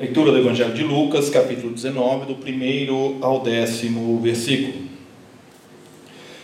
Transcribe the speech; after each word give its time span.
Leitura 0.00 0.32
do 0.32 0.38
Evangelho 0.38 0.72
de 0.72 0.82
Lucas, 0.82 1.28
capítulo 1.28 1.70
19, 1.70 2.24
do 2.24 2.34
primeiro 2.36 3.18
ao 3.20 3.40
décimo 3.40 4.18
versículo. 4.20 4.88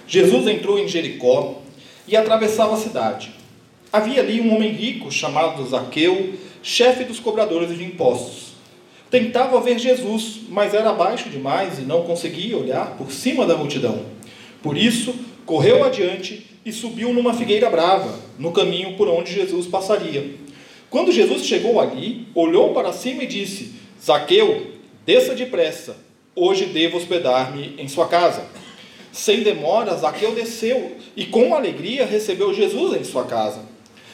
Jesus 0.07 0.47
entrou 0.47 0.79
em 0.79 0.87
Jericó 0.87 1.63
e 2.07 2.15
atravessava 2.15 2.75
a 2.75 2.77
cidade. 2.77 3.33
Havia 3.91 4.21
ali 4.21 4.39
um 4.43 4.55
homem 4.55 4.71
rico 4.71 5.11
chamado 5.11 5.67
Zaqueu, 5.67 6.35
chefe 6.63 7.05
dos 7.05 7.19
cobradores 7.19 7.75
de 7.75 7.83
impostos. 7.83 8.53
Tentava 9.11 9.59
ver 9.63 9.79
Jesus, 9.79 10.41
mas 10.51 10.75
era 10.75 10.93
baixo 10.93 11.31
demais 11.31 11.79
e 11.79 11.83
não 11.83 12.03
conseguia 12.03 12.59
olhar 12.59 12.99
por 12.99 13.11
cima 13.11 13.47
da 13.47 13.57
multidão. 13.57 14.05
Por 14.63 14.77
isso, 14.77 15.15
correu 15.47 15.83
adiante 15.85 16.47
e 16.67 16.71
subiu 16.71 17.15
numa 17.15 17.33
figueira 17.33 17.71
brava, 17.71 18.15
no 18.39 18.53
caminho 18.53 18.95
por 18.99 19.09
onde 19.09 19.33
Jesus 19.33 19.67
passaria. 19.67 20.48
Quando 20.91 21.13
Jesus 21.13 21.45
chegou 21.45 21.81
ali, 21.81 22.27
olhou 22.35 22.73
para 22.73 22.93
cima 22.93 23.25
e 23.25 23.27
disse: 23.27 23.73
Zaqueu, 24.03 24.69
desça 25.05 25.35
depressa, 25.35 25.97
hoje 26.35 26.67
devo 26.67 26.97
hospedar-me 26.97 27.75
em 27.79 27.89
sua 27.89 28.09
casa. 28.09 28.47
Sem 29.13 29.43
demora, 29.43 29.97
Zaqueu 29.97 30.35
desceu 30.35 30.97
e 31.17 31.27
com 31.27 31.55
alegria 31.55 32.07
recebeu 32.07 32.55
Jesus 32.55 32.99
em 32.99 33.05
sua 33.05 33.25
casa. 33.25 33.63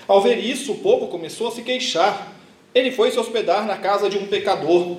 Ao 0.08 0.20
ver 0.20 0.38
isso, 0.38 0.72
o 0.72 0.78
povo 0.78 1.08
começou 1.08 1.48
a 1.48 1.50
se 1.50 1.62
queixar. 1.62 2.32
Ele 2.74 2.90
foi 2.90 3.10
se 3.10 3.18
hospedar 3.18 3.66
na 3.66 3.76
casa 3.76 4.08
de 4.08 4.18
um 4.18 4.26
pecador. 4.26 4.98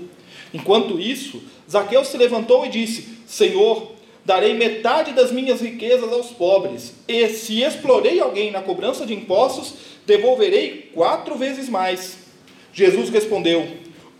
Enquanto 0.53 0.99
isso, 0.99 1.41
Zaqueu 1.69 2.05
se 2.05 2.17
levantou 2.17 2.65
e 2.65 2.69
disse: 2.69 3.17
Senhor, 3.25 3.94
darei 4.25 4.55
metade 4.55 5.13
das 5.13 5.31
minhas 5.31 5.61
riquezas 5.61 6.11
aos 6.11 6.31
pobres, 6.31 6.93
e 7.07 7.29
se 7.29 7.61
explorei 7.61 8.19
alguém 8.19 8.51
na 8.51 8.61
cobrança 8.61 9.05
de 9.05 9.13
impostos, 9.13 9.75
devolverei 10.05 10.89
quatro 10.93 11.35
vezes 11.35 11.69
mais. 11.69 12.17
Jesus 12.73 13.09
respondeu: 13.09 13.67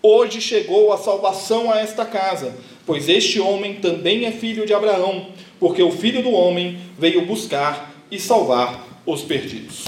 Hoje 0.02 0.40
chegou 0.40 0.94
a 0.94 0.98
salvação 0.98 1.72
a 1.72 1.80
esta 1.80 2.06
casa, 2.06 2.56
pois 2.86 3.10
este 3.10 3.40
homem 3.40 3.76
também 3.76 4.26
é 4.26 4.32
filho 4.32 4.66
de 4.66 4.74
Abraão, 4.74 5.28
porque 5.60 5.82
o 5.82 5.92
filho 5.92 6.22
do 6.22 6.32
homem 6.32 6.78
veio 6.98 7.26
buscar 7.26 7.92
e 8.12 8.20
salvar 8.20 9.02
os 9.06 9.24
perdidos. 9.24 9.86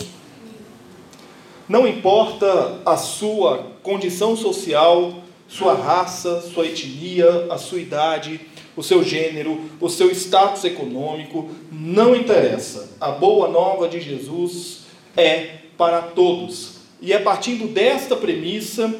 Não 1.69 1.87
importa 1.87 2.81
a 2.85 2.97
sua 2.97 3.73
condição 3.83 4.35
social, 4.35 5.13
sua 5.47 5.75
raça, 5.75 6.41
sua 6.41 6.65
etnia, 6.65 7.47
a 7.49 7.57
sua 7.57 7.79
idade, 7.79 8.39
o 8.77 8.83
seu 8.83 9.03
gênero, 9.03 9.59
o 9.81 9.89
seu 9.89 10.11
status 10.11 10.63
econômico, 10.63 11.49
não 11.71 12.15
interessa. 12.15 12.91
A 13.01 13.09
boa 13.11 13.49
nova 13.49 13.89
de 13.89 13.99
Jesus 13.99 14.81
é 15.17 15.55
para 15.75 16.01
todos. 16.03 16.77
E 17.01 17.11
é 17.11 17.17
partindo 17.17 17.67
desta 17.67 18.15
premissa 18.15 18.93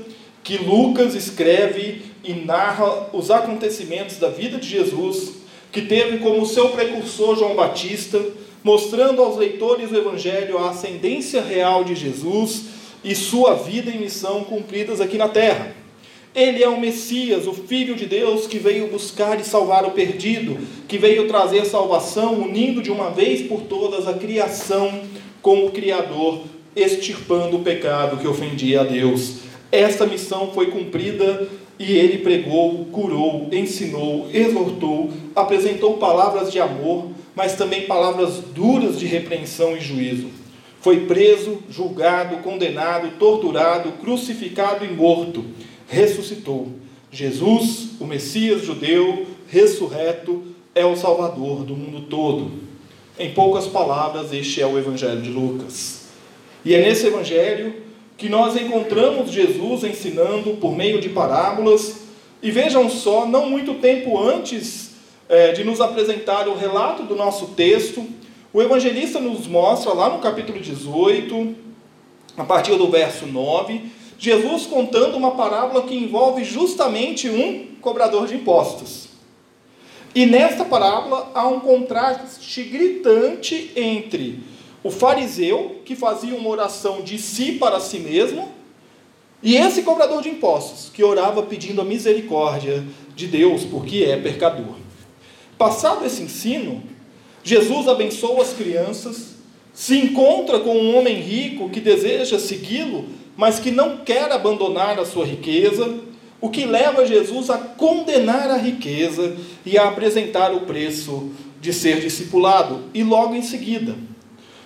que 0.44 0.58
Lucas 0.58 1.14
escreve 1.14 2.02
e 2.24 2.34
narra 2.34 3.10
os 3.14 3.30
acontecimentos 3.30 4.18
da 4.18 4.30
vida 4.30 4.58
de 4.58 4.68
Jesus, 4.68 5.34
que 5.72 5.84
teve 5.84 6.18
como 6.18 6.46
seu 6.46 6.70
precursor 6.70 7.38
João 7.38 7.56
Batista, 7.56 8.20
mostrando 8.64 9.22
aos 9.22 9.38
leitores 9.38 9.90
do 9.90 9.98
Evangelho 9.98 10.58
a 10.58 10.72
ascendência 10.72 11.42
real 11.42 11.84
de 11.84 11.94
Jesus 11.94 12.64
e 13.04 13.14
sua 13.14 13.54
vida 13.54 13.92
e 13.92 13.98
missão 13.98 14.44
cumpridas 14.44 15.00
aqui 15.00 15.18
na 15.18 15.30
terra. 15.30 15.77
Ele 16.38 16.64
é 16.64 16.70
o 16.70 16.80
Messias, 16.80 17.48
o 17.48 17.54
Filho 17.54 17.96
de 17.96 18.06
Deus 18.06 18.46
que 18.46 18.60
veio 18.60 18.92
buscar 18.92 19.40
e 19.40 19.44
salvar 19.44 19.84
o 19.86 19.92
perdido, 19.92 20.56
que 20.88 21.00
veio 21.00 21.28
trazer 21.28 21.66
salvação, 21.66 22.40
unindo 22.40 22.80
de 22.80 22.92
uma 22.92 23.10
vez 23.10 23.42
por 23.42 23.62
todas 23.62 24.08
a 24.08 24.14
criação 24.14 25.02
com 25.42 25.66
o 25.66 25.72
Criador 25.72 26.44
extirpando 26.76 27.58
o 27.58 27.64
pecado 27.64 28.18
que 28.18 28.28
ofendia 28.28 28.82
a 28.82 28.84
Deus. 28.84 29.38
Esta 29.72 30.06
missão 30.06 30.52
foi 30.54 30.68
cumprida 30.68 31.50
e 31.80 31.94
ele 31.94 32.20
pregou, 32.20 32.86
curou, 32.86 33.50
ensinou, 33.52 34.30
exortou, 34.32 35.10
apresentou 35.36 35.98
palavras 35.98 36.52
de 36.52 36.60
amor, 36.60 37.08
mas 37.36 37.56
também 37.56 37.88
palavras 37.88 38.36
duras 38.54 39.00
de 39.00 39.08
repreensão 39.08 39.76
e 39.76 39.82
juízo. 39.82 40.28
Foi 40.82 41.08
preso, 41.08 41.64
julgado, 41.68 42.38
condenado, 42.38 43.18
torturado, 43.18 43.94
crucificado 43.94 44.86
e 44.86 44.90
morto. 44.90 45.44
Ressuscitou. 45.88 46.68
Jesus, 47.12 47.90
o 48.00 48.06
Messias 48.06 48.64
judeu, 48.64 49.26
ressurreto, 49.48 50.44
é 50.76 50.86
o 50.86 50.96
Salvador 50.96 51.64
do 51.64 51.76
mundo 51.76 52.02
todo. 52.08 52.52
Em 53.18 53.34
poucas 53.34 53.66
palavras, 53.66 54.32
este 54.32 54.62
é 54.62 54.68
o 54.68 54.78
Evangelho 54.78 55.22
de 55.22 55.30
Lucas. 55.30 56.08
E 56.64 56.76
é 56.76 56.82
nesse 56.82 57.08
evangelho 57.08 57.74
que 58.18 58.28
nós 58.30 58.56
encontramos 58.56 59.32
Jesus 59.32 59.84
ensinando 59.84 60.58
por 60.58 60.76
meio 60.76 61.00
de 61.00 61.10
parábolas. 61.10 62.02
E 62.44 62.52
vejam 62.52 62.90
só, 62.90 63.26
não 63.26 63.50
muito 63.50 63.76
tempo 63.76 64.20
antes 64.20 64.92
é, 65.30 65.52
de 65.52 65.64
nos 65.64 65.80
apresentar 65.80 66.48
o 66.48 66.56
relato 66.56 67.04
do 67.04 67.16
nosso 67.16 67.48
texto, 67.48 68.06
o 68.54 68.62
evangelista 68.62 69.20
nos 69.20 69.48
mostra 69.48 69.94
lá 69.94 70.10
no 70.10 70.20
capítulo 70.20 70.60
18, 70.60 71.56
a 72.38 72.44
partir 72.44 72.76
do 72.76 72.90
verso 72.90 73.26
9, 73.26 73.84
Jesus 74.18 74.66
contando 74.66 75.16
uma 75.16 75.32
parábola 75.32 75.84
que 75.84 75.96
envolve 75.96 76.44
justamente 76.44 77.30
um 77.30 77.76
cobrador 77.82 78.28
de 78.28 78.36
impostos. 78.36 79.08
E 80.16 80.26
nesta 80.26 80.66
parábola 80.66 81.32
há 81.36 81.48
um 81.48 81.60
contraste 81.60 82.64
gritante 82.64 83.72
entre 83.76 84.40
o 84.84 84.90
fariseu, 84.90 85.82
que 85.86 85.96
fazia 85.96 86.36
uma 86.36 86.50
oração 86.50 87.02
de 87.02 87.20
si 87.20 87.54
para 87.54 87.80
si 87.80 88.00
mesmo, 88.00 88.50
e 89.44 89.56
esse 89.56 89.84
cobrador 89.84 90.24
de 90.24 90.30
impostos, 90.30 90.90
que 90.92 91.04
orava 91.04 91.44
pedindo 91.44 91.82
a 91.82 91.86
misericórdia 91.86 92.84
de 93.16 93.28
Deus, 93.28 93.64
porque 93.64 94.04
é 94.04 94.18
pecador. 94.18 94.76
Passado 95.58 96.06
esse 96.06 96.24
ensino, 96.24 96.82
Jesus 97.44 97.88
abençoa 97.88 98.42
as 98.42 98.54
crianças, 98.54 99.36
se 99.74 99.98
encontra 99.98 100.60
com 100.60 100.76
um 100.76 100.98
homem 100.98 101.20
rico 101.20 101.70
que 101.70 101.80
deseja 101.80 102.40
segui-lo, 102.40 103.06
mas 103.38 103.60
que 103.60 103.70
não 103.70 103.98
quer 103.98 104.32
abandonar 104.32 105.00
a 105.00 105.06
sua 105.06 105.24
riqueza, 105.24 106.00
o 106.42 106.50
que 106.50 106.66
leva 106.66 107.06
Jesus 107.06 107.52
a 107.52 107.58
condenar 107.58 108.50
a 108.50 108.58
riqueza 108.58 109.38
e 109.64 109.78
a 109.78 109.88
apresentar 109.88 110.52
o 110.54 110.62
preço 110.62 111.32
de 111.62 111.72
ser 111.72 112.02
discipulado. 112.02 112.82
E 112.94 113.04
logo 113.04 113.36
em 113.36 113.42
seguida, 113.44 113.96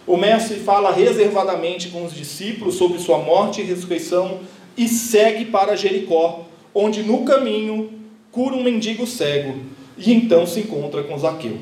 o 0.08 0.16
mestre 0.16 0.60
fala 0.60 0.92
reservadamente 0.92 1.90
com 1.90 2.06
os 2.06 2.14
discípulos 2.14 2.76
sobre 2.76 3.00
sua 3.00 3.18
morte 3.20 3.62
e 3.62 3.66
ressurreição 3.66 4.40
e 4.78 4.88
segue 4.88 5.46
para 5.46 5.76
Jericó, 5.76 6.46
onde 6.74 7.04
no 7.04 7.24
caminho 7.24 7.92
cura 8.32 8.56
um 8.56 8.64
mendigo 8.64 9.06
cego 9.06 9.56
e 9.98 10.14
então 10.14 10.48
se 10.48 10.62
encontra 10.62 11.04
com 11.04 11.18
Zaqueu. 11.18 11.60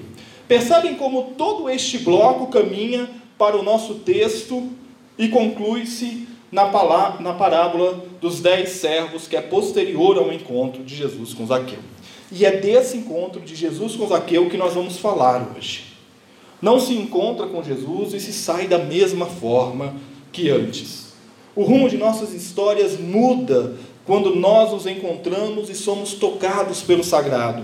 Percebem 0.47 0.95
como 0.95 1.33
todo 1.37 1.69
este 1.69 1.97
bloco 1.99 2.47
caminha 2.47 3.09
para 3.37 3.57
o 3.57 3.63
nosso 3.63 3.95
texto 3.95 4.69
e 5.17 5.27
conclui-se 5.27 6.28
na, 6.51 6.65
parábola 6.65 8.03
dos 8.19 8.39
dez 8.39 8.69
servos, 8.69 9.27
que 9.27 9.35
é 9.35 9.41
posterior 9.41 10.17
ao 10.17 10.33
encontro 10.33 10.83
de 10.83 10.95
Jesus 10.95 11.33
com 11.33 11.45
Zaqueu. 11.45 11.79
E 12.31 12.45
é 12.45 12.57
desse 12.57 12.97
encontro 12.97 13.41
de 13.41 13.55
Jesus 13.55 13.95
com 13.95 14.07
Zaqueu 14.07 14.49
que 14.49 14.57
nós 14.57 14.73
vamos 14.73 14.97
falar 14.97 15.51
hoje 15.55 15.89
não 16.61 16.79
se 16.79 16.93
encontra 16.93 17.47
com 17.47 17.63
Jesus 17.63 18.13
e 18.13 18.19
se 18.19 18.33
sai 18.33 18.67
da 18.67 18.77
mesma 18.77 19.25
forma 19.25 19.95
que 20.31 20.49
antes. 20.49 21.13
O 21.55 21.63
rumo 21.63 21.89
de 21.89 21.97
nossas 21.97 22.33
histórias 22.33 22.99
muda 22.99 23.75
quando 24.05 24.35
nós 24.35 24.71
nos 24.71 24.85
encontramos 24.85 25.69
e 25.69 25.75
somos 25.75 26.13
tocados 26.13 26.81
pelo 26.81 27.03
sagrado. 27.03 27.63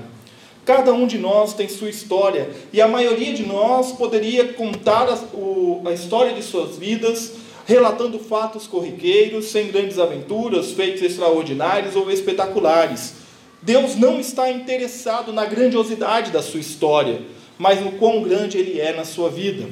Cada 0.64 0.94
um 0.94 1.06
de 1.06 1.18
nós 1.18 1.54
tem 1.54 1.68
sua 1.68 1.90
história 1.90 2.50
e 2.74 2.82
a 2.82 2.88
maioria 2.88 3.34
de 3.34 3.46
nós 3.46 3.92
poderia 3.92 4.54
contar 4.54 5.08
a, 5.08 5.16
o, 5.36 5.82
a 5.86 5.92
história 5.92 6.34
de 6.34 6.42
suas 6.42 6.78
vidas 6.78 7.34
relatando 7.66 8.20
fatos 8.20 8.68
corriqueiros, 8.68 9.46
sem 9.46 9.68
grandes 9.68 10.00
aventuras, 10.00 10.72
feitos 10.72 11.02
extraordinários 11.02 11.96
ou 11.96 12.10
espetaculares. 12.12 13.16
Deus 13.62 13.96
não 13.96 14.20
está 14.20 14.52
interessado 14.52 15.34
na 15.34 15.46
grandiosidade 15.46 16.32
da 16.32 16.42
sua 16.42 16.60
história 16.60 17.22
mas 17.58 17.82
no 17.82 17.94
quão 17.94 18.22
grande 18.22 18.58
ele 18.58 18.80
é 18.80 18.94
na 18.94 19.06
sua 19.06 19.30
vida. 19.30 19.68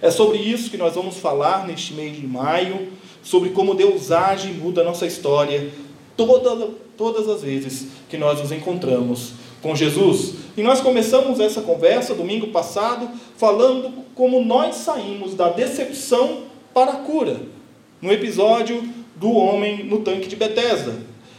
É 0.00 0.10
sobre 0.10 0.38
isso 0.38 0.70
que 0.70 0.76
nós 0.76 0.94
vamos 0.94 1.16
falar 1.16 1.66
neste 1.66 1.94
mês 1.94 2.16
de 2.16 2.26
maio, 2.26 2.88
sobre 3.22 3.50
como 3.50 3.74
Deus 3.74 4.12
age 4.12 4.50
e 4.50 4.52
muda 4.52 4.82
a 4.82 4.84
nossa 4.84 5.06
história 5.06 5.70
toda, 6.16 6.70
todas 6.96 7.28
as 7.28 7.42
vezes 7.42 7.88
que 8.08 8.16
nós 8.16 8.40
nos 8.40 8.52
encontramos 8.52 9.32
com 9.62 9.74
Jesus. 9.74 10.34
E 10.56 10.62
nós 10.62 10.80
começamos 10.80 11.40
essa 11.40 11.62
conversa 11.62 12.14
domingo 12.14 12.48
passado 12.48 13.08
falando 13.36 14.04
como 14.14 14.44
nós 14.44 14.76
saímos 14.76 15.34
da 15.34 15.48
decepção 15.48 16.44
para 16.76 16.92
a 16.92 16.96
cura, 16.96 17.40
no 18.02 18.12
episódio 18.12 18.86
do 19.14 19.32
homem 19.32 19.84
no 19.84 20.00
tanque 20.00 20.28
de 20.28 20.36
Betesda. 20.36 20.92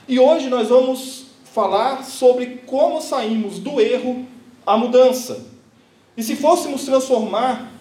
E 0.08 0.20
hoje 0.20 0.50
nós 0.50 0.70
vamos 0.70 1.28
falar 1.54 2.04
sobre 2.04 2.62
como 2.66 3.00
saímos 3.00 3.60
do 3.60 3.80
erro 3.80 4.26
à 4.66 4.76
mudança. 4.76 5.46
E 6.18 6.24
se 6.24 6.36
fôssemos 6.36 6.86
transformar 6.86 7.72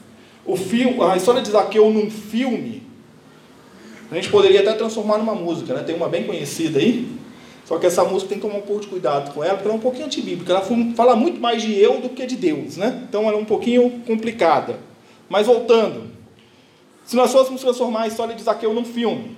o 0.44 0.54
filme, 0.54 1.00
a 1.02 1.16
história 1.16 1.40
de 1.40 1.50
Zaqueu 1.50 1.90
num 1.90 2.10
filme, 2.10 2.82
a 4.10 4.16
gente 4.16 4.28
poderia 4.28 4.60
até 4.60 4.74
transformar 4.74 5.16
numa 5.16 5.34
música, 5.34 5.72
né? 5.72 5.82
Tem 5.82 5.96
uma 5.96 6.10
bem 6.10 6.24
conhecida 6.24 6.78
aí. 6.78 7.08
Só 7.64 7.78
que 7.78 7.86
essa 7.86 8.04
música 8.04 8.28
tem 8.28 8.38
que 8.38 8.46
tomar 8.46 8.58
um 8.58 8.66
pouco 8.66 8.82
de 8.82 8.88
cuidado 8.88 9.32
com 9.32 9.42
ela, 9.42 9.54
porque 9.54 9.66
ela 9.66 9.76
é 9.76 9.78
um 9.78 9.80
pouquinho 9.80 10.04
antibíblica. 10.04 10.52
Ela 10.52 10.94
fala 10.94 11.16
muito 11.16 11.40
mais 11.40 11.62
de 11.62 11.74
eu 11.74 12.02
do 12.02 12.10
que 12.10 12.26
de 12.26 12.36
Deus, 12.36 12.76
né? 12.76 13.06
Então 13.08 13.22
ela 13.22 13.38
é 13.38 13.40
um 13.40 13.46
pouquinho 13.46 14.02
complicada. 14.06 14.78
Mas 15.26 15.46
voltando, 15.46 16.15
se 17.06 17.14
nós 17.14 17.30
fôssemos 17.30 17.60
transformar 17.60 18.02
a 18.02 18.06
história 18.08 18.34
de 18.34 18.42
Zaqueu 18.42 18.74
num 18.74 18.84
filme, 18.84 19.36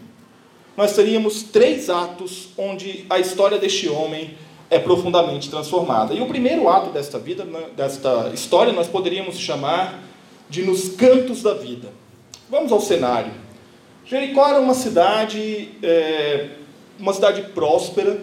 nós 0.75 0.94
teríamos 0.94 1.43
três 1.43 1.91
atos 1.91 2.49
onde 2.56 3.05
a 3.11 3.19
história 3.19 3.59
deste 3.59 3.88
homem 3.91 4.38
é 4.70 4.79
profundamente 4.79 5.50
transformada. 5.50 6.15
E 6.15 6.20
o 6.23 6.26
primeiro 6.26 6.67
ato 6.69 6.91
desta 6.91 7.19
vida, 7.19 7.44
né, 7.44 7.67
desta 7.76 8.31
história, 8.32 8.73
nós 8.73 8.87
poderíamos 8.87 9.38
chamar 9.38 10.03
de 10.49 10.62
nos 10.62 10.88
cantos 10.88 11.43
da 11.43 11.53
vida. 11.53 11.93
Vamos 12.49 12.73
ao 12.73 12.81
cenário. 12.81 13.32
Jericó 14.06 14.49
era 14.49 14.61
uma 14.61 14.73
cidade, 14.73 15.69
é, 15.82 16.49
uma 16.99 17.12
cidade 17.12 17.43
próspera, 17.53 18.19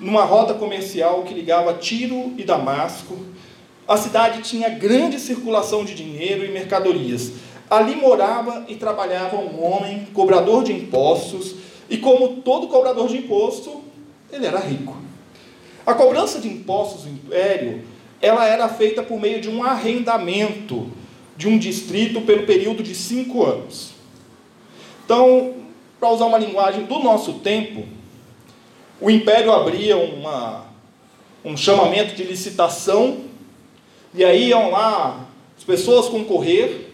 numa 0.00 0.24
rota 0.24 0.54
comercial 0.54 1.22
que 1.22 1.32
ligava 1.32 1.72
Tiro 1.74 2.34
e 2.36 2.42
Damasco. 2.42 3.16
A 3.86 3.96
cidade 3.96 4.42
tinha 4.42 4.68
grande 4.68 5.20
circulação 5.20 5.84
de 5.84 5.94
dinheiro 5.94 6.44
e 6.44 6.48
mercadorias. 6.48 7.30
Ali 7.68 7.96
morava 7.96 8.64
e 8.68 8.76
trabalhava 8.76 9.36
um 9.36 9.64
homem, 9.64 10.06
cobrador 10.14 10.62
de 10.62 10.72
impostos, 10.72 11.56
e 11.90 11.96
como 11.96 12.40
todo 12.42 12.68
cobrador 12.68 13.08
de 13.08 13.16
imposto, 13.18 13.82
ele 14.32 14.46
era 14.46 14.60
rico. 14.60 14.96
A 15.84 15.94
cobrança 15.94 16.40
de 16.40 16.48
impostos 16.48 17.02
do 17.02 17.10
império, 17.10 17.82
ela 18.20 18.46
era 18.46 18.68
feita 18.68 19.02
por 19.02 19.20
meio 19.20 19.40
de 19.40 19.48
um 19.48 19.62
arrendamento 19.62 20.90
de 21.36 21.48
um 21.48 21.58
distrito 21.58 22.20
pelo 22.22 22.46
período 22.46 22.82
de 22.82 22.94
cinco 22.94 23.44
anos. 23.44 23.90
Então, 25.04 25.54
para 26.00 26.10
usar 26.10 26.26
uma 26.26 26.38
linguagem 26.38 26.84
do 26.84 26.98
nosso 26.98 27.34
tempo, 27.34 27.84
o 29.00 29.10
império 29.10 29.52
abria 29.52 29.96
uma, 29.96 30.66
um 31.44 31.56
chamamento 31.56 32.14
de 32.14 32.24
licitação, 32.24 33.18
e 34.14 34.24
aí 34.24 34.48
iam 34.48 34.70
lá 34.70 35.26
as 35.56 35.64
pessoas 35.64 36.06
concorrer, 36.08 36.85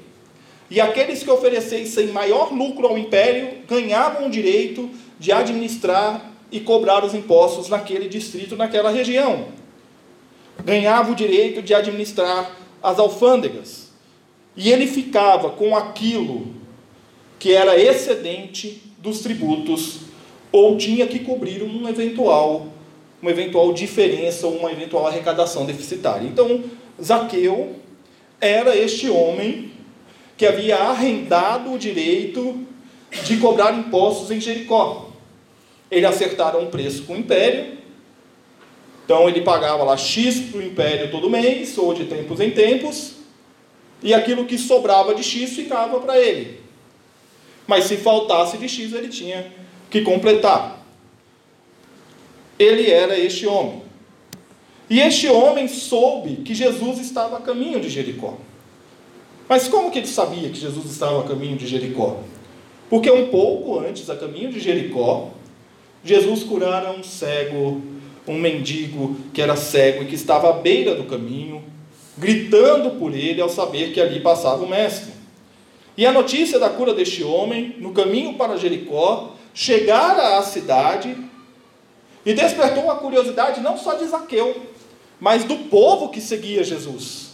e 0.72 0.80
aqueles 0.80 1.22
que 1.22 1.30
oferecessem 1.30 2.06
maior 2.06 2.50
lucro 2.50 2.86
ao 2.86 2.96
império 2.96 3.58
ganhavam 3.68 4.26
o 4.26 4.30
direito 4.30 4.88
de 5.18 5.30
administrar 5.30 6.32
e 6.50 6.60
cobrar 6.60 7.04
os 7.04 7.12
impostos 7.12 7.68
naquele 7.68 8.08
distrito, 8.08 8.56
naquela 8.56 8.90
região. 8.90 9.48
Ganhava 10.64 11.12
o 11.12 11.14
direito 11.14 11.60
de 11.60 11.74
administrar 11.74 12.56
as 12.82 12.98
alfândegas. 12.98 13.92
E 14.56 14.72
ele 14.72 14.86
ficava 14.86 15.50
com 15.50 15.76
aquilo 15.76 16.46
que 17.38 17.52
era 17.52 17.78
excedente 17.78 18.82
dos 18.96 19.20
tributos 19.20 19.98
ou 20.50 20.78
tinha 20.78 21.06
que 21.06 21.18
cobrir 21.18 21.62
um 21.62 21.86
eventual 21.86 22.68
uma 23.20 23.30
eventual 23.30 23.74
diferença 23.74 24.46
ou 24.46 24.56
uma 24.56 24.72
eventual 24.72 25.06
arrecadação 25.06 25.66
deficitária. 25.66 26.26
Então, 26.26 26.64
Zaqueu 27.00 27.76
era 28.40 28.74
este 28.74 29.10
homem 29.10 29.70
que 30.42 30.46
havia 30.48 30.76
arrendado 30.76 31.72
o 31.72 31.78
direito 31.78 32.66
de 33.22 33.36
cobrar 33.36 33.72
impostos 33.78 34.28
em 34.28 34.40
Jericó. 34.40 35.12
Ele 35.88 36.04
acertara 36.04 36.58
um 36.58 36.66
preço 36.66 37.04
com 37.04 37.12
o 37.12 37.16
império, 37.16 37.78
então 39.04 39.28
ele 39.28 39.42
pagava 39.42 39.84
lá 39.84 39.96
X 39.96 40.40
para 40.50 40.58
o 40.58 40.62
império 40.64 41.12
todo 41.12 41.30
mês, 41.30 41.78
ou 41.78 41.94
de 41.94 42.06
tempos 42.06 42.40
em 42.40 42.50
tempos, 42.50 43.12
e 44.02 44.12
aquilo 44.12 44.44
que 44.44 44.58
sobrava 44.58 45.14
de 45.14 45.22
X 45.22 45.52
ficava 45.52 46.00
para 46.00 46.18
ele. 46.18 46.58
Mas 47.64 47.84
se 47.84 47.96
faltasse 47.96 48.58
de 48.58 48.68
X, 48.68 48.92
ele 48.92 49.10
tinha 49.10 49.46
que 49.88 50.00
completar. 50.00 50.84
Ele 52.58 52.90
era 52.90 53.16
este 53.16 53.46
homem. 53.46 53.80
E 54.90 54.98
este 54.98 55.28
homem 55.28 55.68
soube 55.68 56.42
que 56.42 56.52
Jesus 56.52 56.98
estava 56.98 57.36
a 57.36 57.40
caminho 57.40 57.78
de 57.78 57.88
Jericó. 57.88 58.38
Mas 59.52 59.68
como 59.68 59.90
que 59.90 59.98
ele 59.98 60.06
sabia 60.06 60.48
que 60.48 60.58
Jesus 60.58 60.86
estava 60.86 61.20
a 61.20 61.24
caminho 61.24 61.58
de 61.58 61.66
Jericó? 61.66 62.20
Porque 62.88 63.10
um 63.10 63.28
pouco 63.28 63.80
antes, 63.80 64.08
a 64.08 64.16
caminho 64.16 64.50
de 64.50 64.58
Jericó, 64.58 65.28
Jesus 66.02 66.42
curara 66.42 66.90
um 66.90 67.04
cego, 67.04 67.82
um 68.26 68.38
mendigo 68.38 69.14
que 69.30 69.42
era 69.42 69.54
cego 69.54 70.04
e 70.04 70.06
que 70.06 70.14
estava 70.14 70.48
à 70.48 70.52
beira 70.54 70.94
do 70.94 71.04
caminho, 71.04 71.62
gritando 72.16 72.92
por 72.92 73.14
ele 73.14 73.42
ao 73.42 73.48
saber 73.50 73.92
que 73.92 74.00
ali 74.00 74.20
passava 74.20 74.64
o 74.64 74.68
Mestre. 74.70 75.12
E 75.98 76.06
a 76.06 76.12
notícia 76.12 76.58
da 76.58 76.70
cura 76.70 76.94
deste 76.94 77.22
homem, 77.22 77.76
no 77.78 77.92
caminho 77.92 78.32
para 78.38 78.56
Jericó, 78.56 79.34
chegara 79.52 80.38
à 80.38 80.42
cidade 80.42 81.14
e 82.24 82.32
despertou 82.32 82.90
a 82.90 82.96
curiosidade 82.96 83.60
não 83.60 83.76
só 83.76 83.92
de 83.96 84.06
Zaqueu, 84.06 84.62
mas 85.20 85.44
do 85.44 85.68
povo 85.68 86.08
que 86.08 86.22
seguia 86.22 86.64
Jesus. 86.64 87.31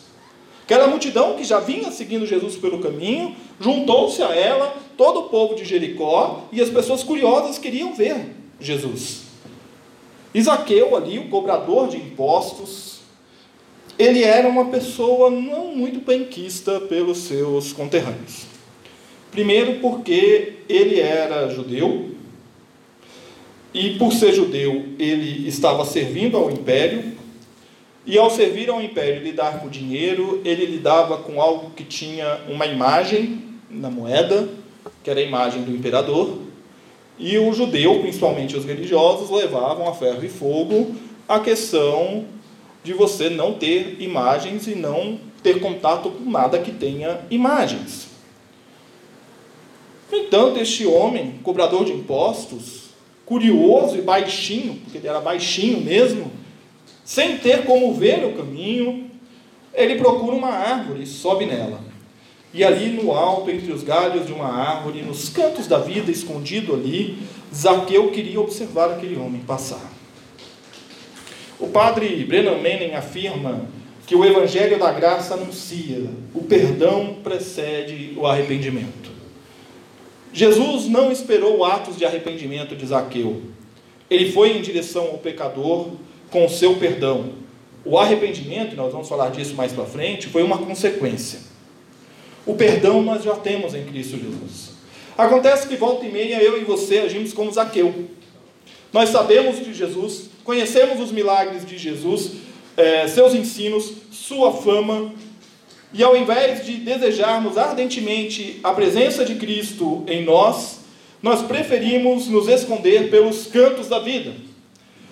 Aquela 0.68 0.86
multidão 0.86 1.34
que 1.34 1.44
já 1.44 1.60
vinha 1.60 1.90
seguindo 1.90 2.26
Jesus 2.26 2.56
pelo 2.56 2.78
caminho, 2.78 3.34
juntou-se 3.58 4.22
a 4.22 4.34
ela 4.36 4.76
todo 4.98 5.20
o 5.20 5.22
povo 5.30 5.54
de 5.54 5.64
Jericó 5.64 6.42
e 6.52 6.60
as 6.60 6.68
pessoas 6.68 7.02
curiosas 7.02 7.56
queriam 7.56 7.94
ver 7.94 8.34
Jesus. 8.60 9.22
Isaqueu 10.34 10.94
ali, 10.94 11.18
o 11.18 11.30
cobrador 11.30 11.88
de 11.88 11.96
impostos, 11.96 12.98
ele 13.98 14.22
era 14.22 14.46
uma 14.46 14.66
pessoa 14.66 15.30
não 15.30 15.74
muito 15.74 16.04
benquista 16.04 16.78
pelos 16.80 17.16
seus 17.16 17.72
conterrâneos. 17.72 18.42
Primeiro, 19.30 19.80
porque 19.80 20.56
ele 20.68 21.00
era 21.00 21.48
judeu, 21.48 22.10
e 23.72 23.94
por 23.94 24.12
ser 24.12 24.34
judeu, 24.34 24.84
ele 24.98 25.48
estava 25.48 25.86
servindo 25.86 26.36
ao 26.36 26.50
império, 26.50 27.16
e 28.08 28.16
ao 28.16 28.30
servir 28.30 28.70
ao 28.70 28.80
império 28.80 29.20
e 29.20 29.24
lidar 29.24 29.60
com 29.60 29.68
dinheiro, 29.68 30.40
ele 30.42 30.64
lidava 30.64 31.18
com 31.18 31.42
algo 31.42 31.72
que 31.76 31.84
tinha 31.84 32.40
uma 32.48 32.64
imagem 32.64 33.44
na 33.70 33.90
moeda, 33.90 34.48
que 35.04 35.10
era 35.10 35.20
a 35.20 35.22
imagem 35.22 35.62
do 35.62 35.70
imperador, 35.70 36.38
e 37.18 37.36
o 37.36 37.52
judeu, 37.52 38.00
principalmente 38.00 38.56
os 38.56 38.64
religiosos, 38.64 39.28
levavam 39.28 39.86
a 39.86 39.92
ferro 39.92 40.24
e 40.24 40.28
fogo 40.30 40.96
a 41.28 41.38
questão 41.38 42.24
de 42.82 42.94
você 42.94 43.28
não 43.28 43.52
ter 43.52 43.98
imagens 44.00 44.66
e 44.66 44.74
não 44.74 45.20
ter 45.42 45.60
contato 45.60 46.10
com 46.10 46.30
nada 46.30 46.58
que 46.60 46.72
tenha 46.72 47.20
imagens. 47.30 48.08
No 50.10 50.16
entanto, 50.16 50.58
este 50.58 50.86
homem, 50.86 51.40
cobrador 51.42 51.84
de 51.84 51.92
impostos, 51.92 52.84
curioso 53.26 53.98
e 53.98 54.00
baixinho, 54.00 54.76
porque 54.76 54.96
ele 54.96 55.08
era 55.08 55.20
baixinho 55.20 55.82
mesmo, 55.82 56.37
sem 57.08 57.38
ter 57.38 57.64
como 57.64 57.94
ver 57.94 58.22
o 58.22 58.34
caminho, 58.34 59.10
ele 59.72 59.94
procura 59.94 60.36
uma 60.36 60.50
árvore 60.50 61.04
e 61.04 61.06
sobe 61.06 61.46
nela. 61.46 61.80
E 62.52 62.62
ali 62.62 62.90
no 62.90 63.12
alto, 63.12 63.50
entre 63.50 63.72
os 63.72 63.82
galhos 63.82 64.26
de 64.26 64.32
uma 64.34 64.46
árvore, 64.46 65.00
nos 65.00 65.30
cantos 65.30 65.66
da 65.66 65.78
vida, 65.78 66.10
escondido 66.10 66.74
ali, 66.74 67.16
Zaqueu 67.52 68.10
queria 68.10 68.38
observar 68.38 68.90
aquele 68.90 69.16
homem 69.16 69.40
passar. 69.40 69.90
O 71.58 71.68
padre 71.68 72.22
Brennan 72.26 72.56
Manning 72.56 72.92
afirma 72.92 73.62
que 74.06 74.14
o 74.14 74.22
Evangelho 74.22 74.78
da 74.78 74.92
Graça 74.92 75.32
anuncia 75.32 76.10
o 76.34 76.42
perdão 76.42 77.16
precede 77.24 78.12
o 78.18 78.26
arrependimento. 78.26 79.10
Jesus 80.30 80.84
não 80.84 81.10
esperou 81.10 81.64
atos 81.64 81.96
de 81.96 82.04
arrependimento 82.04 82.76
de 82.76 82.84
Zaqueu. 82.84 83.44
Ele 84.10 84.30
foi 84.30 84.58
em 84.58 84.60
direção 84.60 85.04
ao 85.04 85.16
pecador 85.16 85.88
com 86.30 86.46
o 86.46 86.48
seu 86.48 86.76
perdão. 86.76 87.30
O 87.84 87.98
arrependimento, 87.98 88.76
nós 88.76 88.92
vamos 88.92 89.08
falar 89.08 89.30
disso 89.30 89.54
mais 89.54 89.72
para 89.72 89.84
frente, 89.84 90.28
foi 90.28 90.42
uma 90.42 90.58
consequência. 90.58 91.40
O 92.44 92.54
perdão 92.54 93.02
nós 93.02 93.22
já 93.22 93.34
temos 93.34 93.74
em 93.74 93.84
Cristo 93.84 94.16
Jesus. 94.16 94.70
Acontece 95.16 95.66
que 95.66 95.76
volta 95.76 96.06
e 96.06 96.10
meia 96.10 96.42
eu 96.42 96.60
e 96.60 96.64
você 96.64 97.00
agimos 97.00 97.32
como 97.32 97.52
Zaqueu. 97.52 98.08
Nós 98.92 99.10
sabemos 99.10 99.62
de 99.64 99.74
Jesus, 99.74 100.30
conhecemos 100.44 101.00
os 101.00 101.12
milagres 101.12 101.66
de 101.66 101.76
Jesus, 101.76 102.32
eh, 102.76 103.06
seus 103.08 103.34
ensinos, 103.34 103.92
sua 104.10 104.52
fama, 104.52 105.12
e 105.92 106.02
ao 106.02 106.16
invés 106.16 106.64
de 106.64 106.76
desejarmos 106.76 107.56
ardentemente 107.56 108.60
a 108.62 108.72
presença 108.72 109.24
de 109.24 109.34
Cristo 109.34 110.04
em 110.06 110.24
nós, 110.24 110.80
nós 111.22 111.42
preferimos 111.42 112.28
nos 112.28 112.46
esconder 112.48 113.10
pelos 113.10 113.46
cantos 113.46 113.88
da 113.88 113.98
vida. 113.98 114.32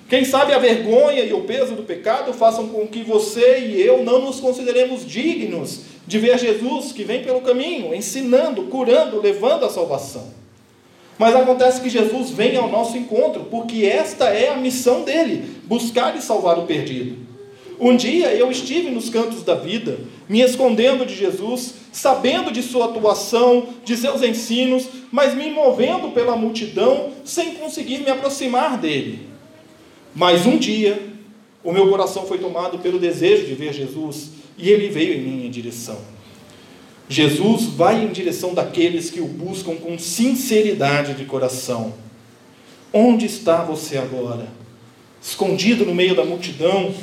Quem 0.09 0.25
sabe 0.25 0.53
a 0.53 0.59
vergonha 0.59 1.25
e 1.25 1.33
o 1.33 1.43
peso 1.43 1.75
do 1.75 1.83
pecado 1.83 2.33
façam 2.33 2.69
com 2.69 2.87
que 2.87 3.03
você 3.03 3.59
e 3.59 3.83
eu 3.83 4.05
não 4.05 4.25
nos 4.25 4.39
consideremos 4.39 5.05
dignos 5.05 5.81
de 6.07 6.19
ver 6.19 6.39
Jesus 6.39 6.93
que 6.93 7.03
vem 7.03 7.25
pelo 7.25 7.41
caminho, 7.41 7.93
ensinando, 7.93 8.63
curando, 8.65 9.21
levando 9.21 9.65
a 9.65 9.71
salvação. 9.71 10.33
Mas 11.19 11.35
acontece 11.35 11.81
que 11.81 11.89
Jesus 11.89 12.31
vem 12.31 12.57
ao 12.57 12.71
nosso 12.71 12.97
encontro, 12.97 13.47
porque 13.51 13.85
esta 13.85 14.27
é 14.27 14.51
a 14.51 14.57
missão 14.57 15.03
dele: 15.03 15.57
buscar 15.65 16.15
e 16.17 16.23
salvar 16.23 16.57
o 16.59 16.67
perdido. 16.67 17.27
Um 17.81 17.97
dia 17.97 18.33
eu 18.33 18.51
estive 18.51 18.91
nos 18.91 19.11
cantos 19.11 19.43
da 19.43 19.55
vida, 19.55 19.99
me 20.29 20.41
escondendo 20.41 21.05
de 21.05 21.15
Jesus, 21.15 21.75
sabendo 21.93 22.53
de 22.53 22.63
sua 22.63 22.87
atuação, 22.87 23.69
de 23.85 23.97
seus 23.97 24.23
ensinos, 24.23 24.87
mas 25.11 25.35
me 25.35 25.51
movendo 25.51 26.13
pela 26.13 26.37
multidão 26.37 27.11
sem 27.25 27.55
conseguir 27.55 27.99
me 27.99 28.11
aproximar 28.11 28.79
dele. 28.79 29.36
Mas 30.17 30.47
um 30.47 30.57
dia, 30.57 30.99
o 31.63 31.71
meu 31.71 31.91
coração 31.91 32.25
foi 32.25 32.39
tomado 32.39 32.79
pelo 32.79 32.99
desejo 32.99 33.45
de 33.45 33.55
ver 33.55 33.75
Jesus 33.75 34.31
e 34.57 34.71
ele 34.71 34.89
veio 34.89 35.13
em 35.13 35.21
minha 35.21 35.51
direção. 35.51 35.99
Jesus 37.07 37.65
vai 37.67 38.03
em 38.03 38.09
direção 38.09 38.55
daqueles 38.55 39.11
que 39.11 39.21
o 39.21 39.27
buscam 39.27 39.77
com 39.77 39.99
sinceridade 39.99 41.13
de 41.13 41.27
coração. 41.27 41.93
Onde 42.95 43.27
está 43.27 43.63
você 43.63 43.99
agora? 43.99 44.49
Escondido 45.21 45.85
no 45.85 45.95
meio 45.95 46.15
da 46.15 46.25
multidão, 46.25 46.95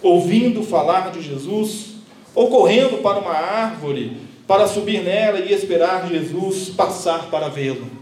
ouvindo 0.00 0.62
falar 0.62 1.12
de 1.12 1.20
Jesus, 1.20 1.96
ou 2.34 2.48
correndo 2.48 3.02
para 3.02 3.18
uma 3.18 3.34
árvore 3.34 4.16
para 4.46 4.66
subir 4.66 5.02
nela 5.02 5.40
e 5.40 5.52
esperar 5.52 6.08
Jesus 6.08 6.70
passar 6.70 7.30
para 7.30 7.48
vê-lo? 7.48 8.01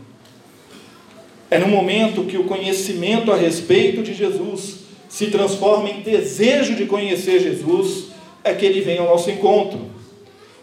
É 1.51 1.59
no 1.59 1.67
momento 1.67 2.25
que 2.25 2.39
o 2.39 2.45
conhecimento 2.45 3.33
a 3.33 3.37
respeito 3.37 4.03
de 4.03 4.15
Jesus 4.15 4.81
se 5.09 5.27
transforma 5.27 5.91
em 5.91 6.01
desejo 6.03 6.77
de 6.77 6.87
conhecer 6.87 7.41
Jesus, 7.41 8.11
é 8.45 8.55
que 8.55 8.65
ele 8.65 8.81
vem 8.81 8.99
ao 8.99 9.07
nosso 9.07 9.29
encontro. 9.31 9.81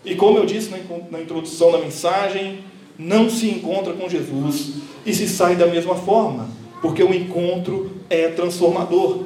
E 0.06 0.16
como 0.16 0.38
eu 0.38 0.46
disse 0.46 0.72
na 1.12 1.20
introdução 1.20 1.72
da 1.72 1.80
mensagem, 1.80 2.60
não 2.98 3.30
se 3.30 3.50
encontra 3.50 3.94
com 3.94 4.08
Jesus 4.08 4.76
e 5.06 5.14
se 5.14 5.28
sai 5.28 5.58
da 5.58 5.68
mesma 5.68 5.96
forma, 5.96 6.50
porque 6.82 7.04
o 7.04 7.14
encontro 7.14 7.92
é 8.10 8.30
transformador. 8.30 9.26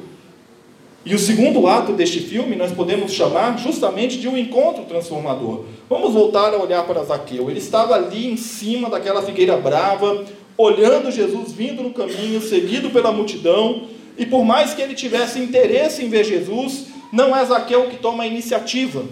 E 1.04 1.14
o 1.14 1.18
segundo 1.18 1.66
ato 1.66 1.92
deste 1.92 2.20
filme 2.20 2.54
nós 2.54 2.70
podemos 2.70 3.12
chamar 3.12 3.58
justamente 3.58 4.18
de 4.18 4.28
um 4.28 4.36
encontro 4.36 4.84
transformador. 4.84 5.64
Vamos 5.88 6.12
voltar 6.12 6.54
a 6.54 6.58
olhar 6.58 6.84
para 6.86 7.02
Zaqueu. 7.02 7.50
Ele 7.50 7.58
estava 7.58 7.94
ali 7.94 8.28
em 8.28 8.36
cima 8.36 8.88
daquela 8.88 9.22
figueira 9.22 9.56
brava, 9.56 10.24
olhando 10.62 11.10
Jesus 11.10 11.52
vindo 11.52 11.82
no 11.82 11.92
caminho, 11.92 12.40
seguido 12.40 12.90
pela 12.90 13.12
multidão, 13.12 13.88
e 14.16 14.24
por 14.24 14.44
mais 14.44 14.74
que 14.74 14.82
ele 14.82 14.94
tivesse 14.94 15.38
interesse 15.38 16.04
em 16.04 16.08
ver 16.08 16.24
Jesus, 16.24 16.86
não 17.12 17.36
é 17.36 17.44
Zaqueu 17.44 17.88
que 17.88 17.96
toma 17.96 18.24
a 18.24 18.26
iniciativa. 18.26 19.04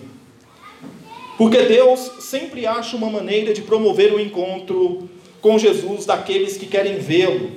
Porque 1.37 1.63
Deus 1.63 2.11
sempre 2.21 2.67
acha 2.67 2.97
uma 2.97 3.09
maneira 3.09 3.55
de 3.55 3.63
promover 3.63 4.13
o 4.13 4.21
encontro 4.21 5.09
com 5.41 5.59
Jesus 5.59 6.05
daqueles 6.05 6.57
que 6.57 6.67
querem 6.67 6.99
vê-lo. 6.99 7.53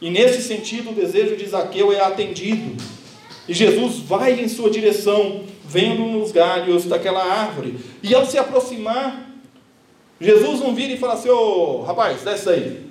E 0.00 0.10
nesse 0.10 0.42
sentido, 0.42 0.90
o 0.90 0.94
desejo 0.94 1.36
de 1.36 1.46
Zaqueu 1.46 1.92
é 1.92 2.00
atendido. 2.00 2.82
E 3.48 3.54
Jesus 3.54 3.98
vai 3.98 4.40
em 4.40 4.48
sua 4.48 4.70
direção, 4.70 5.42
vendo 5.64 6.02
nos 6.02 6.32
galhos 6.32 6.84
daquela 6.84 7.22
árvore. 7.22 7.76
E 8.02 8.12
ao 8.12 8.26
se 8.26 8.38
aproximar, 8.38 9.30
Jesus 10.20 10.60
não 10.60 10.74
vira 10.74 10.92
e 10.92 10.98
fala 10.98 11.14
assim: 11.14 11.28
Ô 11.28 11.80
oh, 11.80 11.82
rapaz, 11.82 12.22
desce 12.22 12.48
aí. 12.48 12.81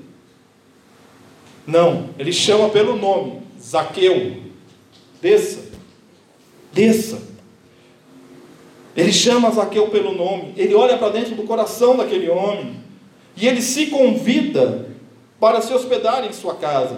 Não, 1.66 2.10
ele 2.18 2.32
chama 2.32 2.70
pelo 2.70 2.96
nome: 2.96 3.42
Zaqueu, 3.60 4.38
desça, 5.22 5.72
desça. 6.74 7.32
Ele 8.96 9.14
chama 9.14 9.52
Zaqueu 9.52 9.88
pelo 9.88 10.14
nome, 10.14 10.54
ele 10.58 10.74
olha 10.74 10.98
para 10.98 11.10
dentro 11.10 11.36
do 11.36 11.44
coração 11.44 11.96
daquele 11.96 12.30
homem 12.30 12.76
e 13.38 13.48
ele 13.48 13.62
se 13.62 13.88
convida 13.88 14.90
para 15.40 15.62
se 15.62 15.74
hospedar 15.74 16.26
em 16.26 16.34
sua 16.34 16.56
casa. 16.56 16.98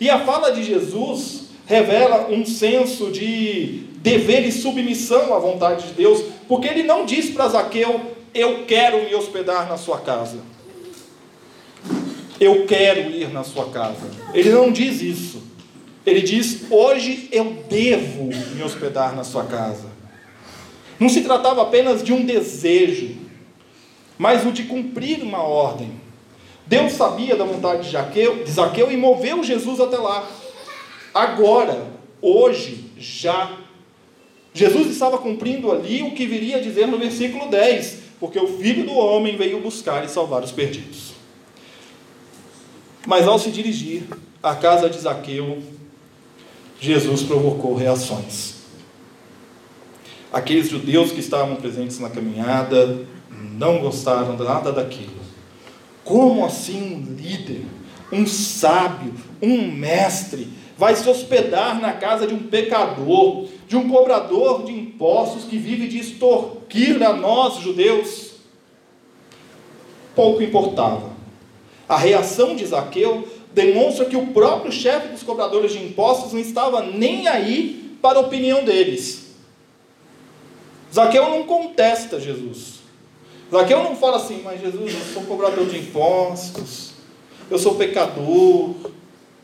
E 0.00 0.10
a 0.10 0.20
fala 0.24 0.50
de 0.50 0.62
Jesus 0.64 1.44
revela 1.64 2.28
um 2.30 2.44
senso 2.44 3.10
de 3.10 3.84
dever 3.98 4.46
e 4.46 4.52
submissão 4.52 5.34
à 5.34 5.38
vontade 5.38 5.88
de 5.88 5.92
Deus, 5.94 6.22
porque 6.48 6.68
ele 6.68 6.82
não 6.82 7.04
diz 7.04 7.30
para 7.30 7.48
Zaqueu: 7.48 8.00
Eu 8.34 8.64
quero 8.66 9.04
me 9.04 9.14
hospedar 9.14 9.68
na 9.68 9.76
sua 9.76 9.98
casa. 9.98 10.38
Eu 12.38 12.66
quero 12.66 13.10
ir 13.10 13.32
na 13.32 13.42
sua 13.42 13.70
casa. 13.70 14.10
Ele 14.34 14.50
não 14.50 14.70
diz 14.70 15.00
isso. 15.00 15.42
Ele 16.04 16.20
diz: 16.20 16.70
Hoje 16.70 17.28
eu 17.32 17.64
devo 17.68 18.30
me 18.54 18.62
hospedar 18.62 19.14
na 19.16 19.24
sua 19.24 19.44
casa. 19.44 19.88
Não 21.00 21.08
se 21.08 21.22
tratava 21.22 21.62
apenas 21.62 22.02
de 22.02 22.12
um 22.12 22.24
desejo, 22.24 23.16
mas 24.16 24.46
o 24.46 24.52
de 24.52 24.64
cumprir 24.64 25.22
uma 25.22 25.42
ordem. 25.42 25.90
Deus 26.66 26.92
sabia 26.92 27.36
da 27.36 27.44
vontade 27.44 27.84
de, 27.84 27.90
Jaqueu, 27.90 28.42
de 28.44 28.50
Zaqueu 28.50 28.90
e 28.90 28.96
moveu 28.96 29.42
Jesus 29.42 29.78
até 29.78 29.98
lá. 29.98 30.28
Agora, 31.14 31.86
hoje, 32.20 32.90
já. 32.98 33.58
Jesus 34.52 34.88
estava 34.88 35.18
cumprindo 35.18 35.70
ali 35.70 36.02
o 36.02 36.12
que 36.12 36.26
viria 36.26 36.56
a 36.56 36.60
dizer 36.60 36.86
no 36.86 36.98
versículo 36.98 37.48
10: 37.48 37.98
Porque 38.20 38.38
o 38.38 38.58
filho 38.58 38.84
do 38.84 38.92
homem 38.92 39.36
veio 39.36 39.60
buscar 39.60 40.04
e 40.04 40.08
salvar 40.08 40.42
os 40.42 40.52
perdidos. 40.52 41.15
Mas 43.06 43.28
ao 43.28 43.38
se 43.38 43.50
dirigir 43.52 44.02
à 44.42 44.54
casa 44.56 44.90
de 44.90 44.98
Zaqueu, 44.98 45.62
Jesus 46.80 47.22
provocou 47.22 47.74
reações. 47.76 48.56
Aqueles 50.32 50.68
judeus 50.68 51.12
que 51.12 51.20
estavam 51.20 51.56
presentes 51.56 52.00
na 52.00 52.10
caminhada 52.10 53.06
não 53.30 53.78
gostaram 53.78 54.36
nada 54.36 54.72
daquilo. 54.72 55.14
Como 56.04 56.44
assim 56.44 56.94
um 56.94 57.14
líder, 57.14 57.64
um 58.12 58.26
sábio, 58.26 59.14
um 59.40 59.70
mestre, 59.70 60.48
vai 60.76 60.94
se 60.94 61.08
hospedar 61.08 61.80
na 61.80 61.92
casa 61.92 62.26
de 62.26 62.34
um 62.34 62.42
pecador, 62.42 63.46
de 63.68 63.76
um 63.76 63.88
cobrador 63.88 64.64
de 64.64 64.72
impostos 64.72 65.44
que 65.44 65.56
vive 65.56 65.88
de 65.88 65.98
extorquir 65.98 67.02
a 67.02 67.12
nós, 67.12 67.60
judeus? 67.60 68.32
Pouco 70.14 70.42
importava. 70.42 71.15
A 71.88 71.96
reação 71.96 72.56
de 72.56 72.66
Zaqueu 72.66 73.28
demonstra 73.54 74.04
que 74.04 74.16
o 74.16 74.26
próprio 74.28 74.72
chefe 74.72 75.08
dos 75.08 75.22
cobradores 75.22 75.72
de 75.72 75.78
impostos 75.78 76.32
não 76.32 76.40
estava 76.40 76.82
nem 76.82 77.28
aí 77.28 77.96
para 78.02 78.18
a 78.18 78.22
opinião 78.22 78.64
deles. 78.64 79.26
Zaqueu 80.92 81.28
não 81.30 81.44
contesta 81.44 82.20
Jesus. 82.20 82.80
Zaqueu 83.50 83.82
não 83.82 83.96
fala 83.96 84.16
assim, 84.16 84.40
mas 84.42 84.60
Jesus, 84.60 84.94
eu 84.94 85.14
sou 85.14 85.22
cobrador 85.22 85.66
de 85.66 85.78
impostos, 85.78 86.90
eu 87.50 87.58
sou 87.58 87.76
pecador, 87.76 88.74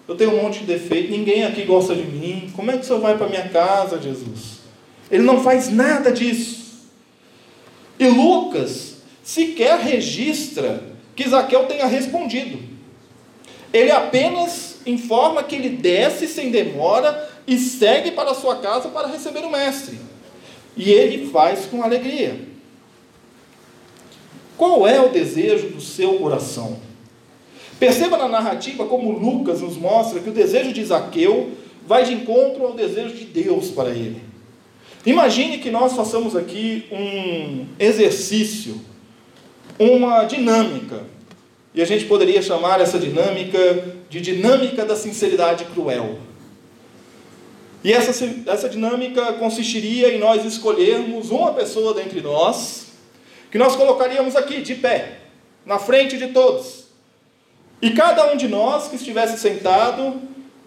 eu 0.08 0.16
tenho 0.16 0.34
um 0.34 0.42
monte 0.42 0.60
de 0.60 0.66
defeito, 0.66 1.10
ninguém 1.10 1.44
aqui 1.44 1.62
gosta 1.62 1.94
de 1.94 2.02
mim. 2.02 2.52
Como 2.56 2.70
é 2.70 2.76
que 2.76 2.82
o 2.82 2.84
senhor 2.84 3.00
vai 3.00 3.16
para 3.16 3.28
minha 3.28 3.48
casa, 3.48 4.00
Jesus? 4.00 4.60
Ele 5.10 5.22
não 5.22 5.42
faz 5.42 5.70
nada 5.70 6.10
disso. 6.10 6.62
E 7.98 8.08
Lucas 8.08 8.96
sequer 9.22 9.78
registra 9.78 10.91
que 11.14 11.28
Zaqueu 11.28 11.66
tenha 11.66 11.86
respondido. 11.86 12.58
Ele 13.72 13.90
apenas 13.90 14.80
informa 14.84 15.42
que 15.42 15.54
ele 15.54 15.70
desce 15.70 16.26
sem 16.26 16.50
demora 16.50 17.30
e 17.46 17.58
segue 17.58 18.10
para 18.12 18.34
sua 18.34 18.56
casa 18.56 18.88
para 18.88 19.08
receber 19.08 19.40
o 19.40 19.50
mestre. 19.50 19.98
E 20.76 20.90
ele 20.90 21.30
faz 21.30 21.66
com 21.66 21.82
alegria. 21.82 22.38
Qual 24.56 24.86
é 24.86 25.00
o 25.00 25.08
desejo 25.08 25.68
do 25.68 25.80
seu 25.80 26.18
coração? 26.18 26.78
Perceba 27.78 28.16
na 28.16 28.28
narrativa 28.28 28.86
como 28.86 29.10
Lucas 29.10 29.60
nos 29.60 29.76
mostra 29.76 30.20
que 30.20 30.30
o 30.30 30.32
desejo 30.32 30.72
de 30.72 30.84
Zaqueu 30.84 31.50
vai 31.86 32.04
de 32.04 32.12
encontro 32.12 32.64
ao 32.64 32.74
desejo 32.74 33.14
de 33.14 33.24
Deus 33.24 33.70
para 33.70 33.90
ele. 33.90 34.22
Imagine 35.04 35.58
que 35.58 35.70
nós 35.70 35.94
façamos 35.94 36.36
aqui 36.36 36.84
um 36.92 37.66
exercício, 37.78 38.80
uma 39.82 40.24
dinâmica, 40.24 41.00
e 41.74 41.80
a 41.80 41.84
gente 41.84 42.04
poderia 42.04 42.42
chamar 42.42 42.80
essa 42.80 42.98
dinâmica 42.98 43.58
de 44.08 44.20
dinâmica 44.20 44.84
da 44.84 44.94
sinceridade 44.94 45.64
cruel. 45.66 46.18
E 47.82 47.92
essa, 47.92 48.24
essa 48.46 48.68
dinâmica 48.68 49.32
consistiria 49.34 50.14
em 50.14 50.18
nós 50.18 50.44
escolhermos 50.44 51.30
uma 51.30 51.52
pessoa 51.52 51.94
dentre 51.94 52.20
nós, 52.20 52.86
que 53.50 53.58
nós 53.58 53.74
colocaríamos 53.74 54.36
aqui, 54.36 54.60
de 54.60 54.74
pé, 54.74 55.18
na 55.66 55.78
frente 55.78 56.16
de 56.16 56.28
todos. 56.28 56.84
E 57.80 57.90
cada 57.90 58.32
um 58.32 58.36
de 58.36 58.46
nós 58.46 58.88
que 58.88 58.96
estivesse 58.96 59.38
sentado, 59.38 60.20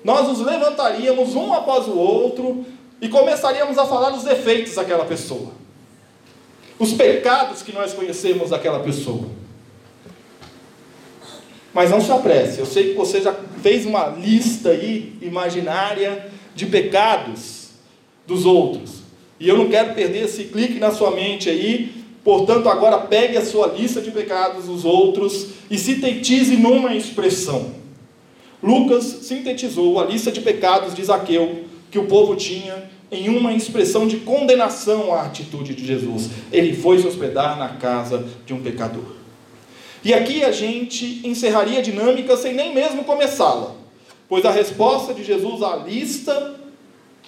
nós 0.03 0.27
nos 0.27 0.41
levantaríamos 0.41 1.33
um 1.35 1.53
após 1.53 1.87
o 1.87 1.97
outro 1.97 2.65
e 3.01 3.07
começaríamos 3.07 3.77
a 3.77 3.85
falar 3.85 4.13
os 4.13 4.23
defeitos 4.23 4.75
daquela 4.75 5.05
pessoa, 5.05 5.51
os 6.77 6.93
pecados 6.93 7.61
que 7.61 7.71
nós 7.71 7.93
conhecemos 7.93 8.49
daquela 8.49 8.79
pessoa. 8.79 9.29
Mas 11.73 11.91
não 11.91 11.99
se 11.99 12.11
apresse, 12.11 12.59
eu 12.59 12.65
sei 12.65 12.91
que 12.91 12.93
você 12.93 13.21
já 13.21 13.35
fez 13.61 13.85
uma 13.85 14.07
lista 14.07 14.69
aí 14.69 15.13
imaginária 15.21 16.31
de 16.55 16.65
pecados 16.65 17.71
dos 18.25 18.45
outros. 18.45 19.03
E 19.39 19.49
eu 19.49 19.57
não 19.57 19.67
quero 19.67 19.93
perder 19.93 20.23
esse 20.23 20.45
clique 20.45 20.79
na 20.79 20.91
sua 20.91 21.11
mente 21.11 21.49
aí. 21.49 22.05
Portanto, 22.23 22.69
agora 22.69 22.99
pegue 22.99 23.37
a 23.37 23.45
sua 23.45 23.67
lista 23.67 24.01
de 24.01 24.09
pecados 24.09 24.65
dos 24.65 24.85
outros 24.85 25.47
e 25.69 25.77
sintetize 25.77 26.55
numa 26.55 26.95
expressão. 26.95 27.75
Lucas 28.63 29.03
sintetizou 29.23 29.99
a 29.99 30.05
lista 30.05 30.31
de 30.31 30.41
pecados 30.41 30.95
de 30.95 31.03
Zaqueu 31.03 31.65
que 31.91 31.99
o 31.99 32.05
povo 32.05 32.35
tinha 32.35 32.89
em 33.11 33.29
uma 33.29 33.53
expressão 33.53 34.07
de 34.07 34.17
condenação 34.17 35.13
à 35.13 35.23
atitude 35.23 35.73
de 35.73 35.85
Jesus. 35.85 36.29
Ele 36.51 36.73
foi 36.73 36.99
se 36.99 37.07
hospedar 37.07 37.57
na 37.57 37.69
casa 37.69 38.25
de 38.45 38.53
um 38.53 38.61
pecador. 38.61 39.15
E 40.03 40.13
aqui 40.13 40.43
a 40.43 40.51
gente 40.51 41.27
encerraria 41.27 41.79
a 41.79 41.81
dinâmica 41.81 42.37
sem 42.37 42.53
nem 42.53 42.73
mesmo 42.73 43.03
começá-la, 43.03 43.75
pois 44.29 44.45
a 44.45 44.51
resposta 44.51 45.13
de 45.13 45.23
Jesus 45.23 45.63
à 45.63 45.75
lista 45.77 46.59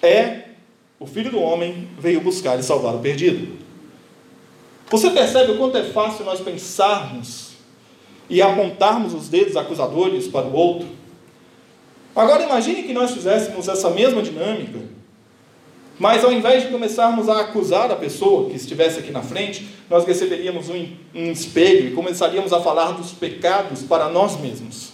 é: 0.02 0.42
o 1.00 1.06
filho 1.06 1.30
do 1.30 1.40
homem 1.40 1.88
veio 1.98 2.20
buscar 2.20 2.58
e 2.58 2.62
salvar 2.62 2.94
o 2.94 3.00
perdido. 3.00 3.58
Você 4.90 5.10
percebe 5.10 5.52
o 5.52 5.58
quanto 5.58 5.76
é 5.76 5.84
fácil 5.84 6.24
nós 6.24 6.40
pensarmos 6.40 7.50
e 8.30 8.40
apontarmos 8.40 9.12
os 9.12 9.28
dedos 9.28 9.56
acusadores 9.56 10.26
para 10.28 10.46
o 10.46 10.54
outro? 10.54 10.88
Agora 12.16 12.42
imagine 12.42 12.82
que 12.82 12.92
nós 12.92 13.10
fizéssemos 13.10 13.68
essa 13.68 13.90
mesma 13.90 14.22
dinâmica, 14.22 14.80
mas 15.98 16.24
ao 16.24 16.32
invés 16.32 16.64
de 16.64 16.70
começarmos 16.70 17.28
a 17.28 17.40
acusar 17.40 17.90
a 17.90 17.96
pessoa 17.96 18.48
que 18.48 18.56
estivesse 18.56 18.98
aqui 19.00 19.10
na 19.10 19.22
frente, 19.22 19.66
nós 19.90 20.04
receberíamos 20.04 20.68
um, 20.68 20.86
um 21.14 21.32
espelho 21.32 21.88
e 21.88 21.90
começaríamos 21.92 22.52
a 22.52 22.60
falar 22.60 22.92
dos 22.92 23.12
pecados 23.12 23.82
para 23.82 24.08
nós 24.08 24.40
mesmos. 24.40 24.92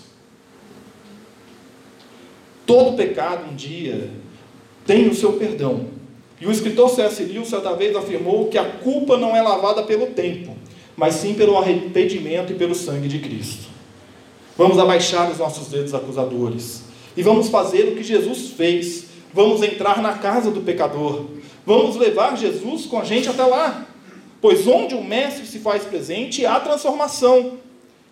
Todo 2.66 2.96
pecado 2.96 3.50
um 3.50 3.54
dia 3.54 4.10
tem 4.86 5.08
o 5.08 5.14
seu 5.14 5.34
perdão. 5.34 5.86
E 6.40 6.46
o 6.46 6.50
escritor 6.50 6.90
C.S. 6.90 7.22
Lewis 7.22 7.48
certa 7.48 7.74
vez 7.74 7.94
afirmou 7.94 8.48
que 8.48 8.58
a 8.58 8.64
culpa 8.64 9.16
não 9.16 9.36
é 9.36 9.42
lavada 9.42 9.82
pelo 9.82 10.06
tempo, 10.08 10.56
mas 10.96 11.14
sim 11.14 11.34
pelo 11.34 11.56
arrependimento 11.56 12.52
e 12.52 12.56
pelo 12.56 12.74
sangue 12.74 13.08
de 13.08 13.18
Cristo. 13.18 13.68
Vamos 14.56 14.78
abaixar 14.78 15.30
os 15.30 15.38
nossos 15.38 15.68
dedos 15.68 15.94
acusadores 15.94 16.84
e 17.16 17.22
vamos 17.22 17.48
fazer 17.48 17.88
o 17.88 17.96
que 17.96 18.02
Jesus 18.02 18.50
fez. 18.50 19.13
Vamos 19.34 19.62
entrar 19.64 20.00
na 20.00 20.14
casa 20.14 20.48
do 20.52 20.60
pecador. 20.60 21.24
Vamos 21.66 21.96
levar 21.96 22.36
Jesus 22.36 22.86
com 22.86 23.00
a 23.00 23.04
gente 23.04 23.28
até 23.28 23.44
lá. 23.44 23.84
Pois 24.40 24.68
onde 24.68 24.94
o 24.94 25.02
Mestre 25.02 25.44
se 25.44 25.58
faz 25.58 25.82
presente, 25.82 26.46
há 26.46 26.60
transformação. 26.60 27.54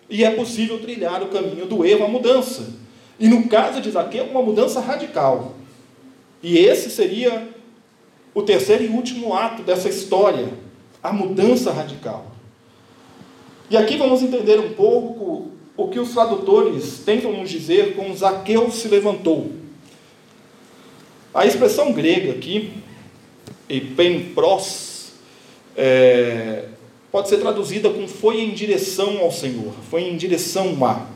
E 0.09 0.25
é 0.25 0.31
possível 0.31 0.79
trilhar 0.81 1.23
o 1.23 1.29
caminho 1.29 1.65
do 1.65 1.85
erro 1.85 2.03
à 2.03 2.07
mudança. 2.09 2.73
E 3.17 3.29
no 3.29 3.47
caso 3.47 3.79
de 3.79 3.89
Zaqueu, 3.89 4.25
uma 4.25 4.41
mudança 4.41 4.81
radical. 4.81 5.53
E 6.41 6.57
esse 6.57 6.89
seria 6.89 7.47
o 8.35 8.41
terceiro 8.41 8.83
e 8.83 8.87
último 8.87 9.33
ato 9.33 9.63
dessa 9.63 9.87
história, 9.87 10.49
a 11.01 11.13
mudança 11.13 11.71
radical. 11.71 12.25
E 13.69 13.77
aqui 13.77 13.95
vamos 13.95 14.21
entender 14.21 14.59
um 14.59 14.73
pouco 14.73 15.51
o 15.77 15.87
que 15.87 15.99
os 15.99 16.11
tradutores 16.11 16.99
tentam 17.05 17.31
nos 17.31 17.49
dizer 17.49 17.95
com 17.95 18.13
Zaqueu 18.13 18.69
se 18.69 18.89
levantou. 18.89 19.62
A 21.33 21.45
expressão 21.47 21.91
grega 21.91 22.31
aqui, 22.31 22.73
epempros, 23.67 25.13
é, 25.75 26.65
pode 27.11 27.27
ser 27.27 27.37
traduzida 27.37 27.89
com 27.89 28.07
foi 28.07 28.41
em 28.41 28.51
direção 28.51 29.19
ao 29.19 29.31
Senhor, 29.31 29.73
foi 29.89 30.03
em 30.03 30.15
direção 30.15 30.77
a. 30.85 31.07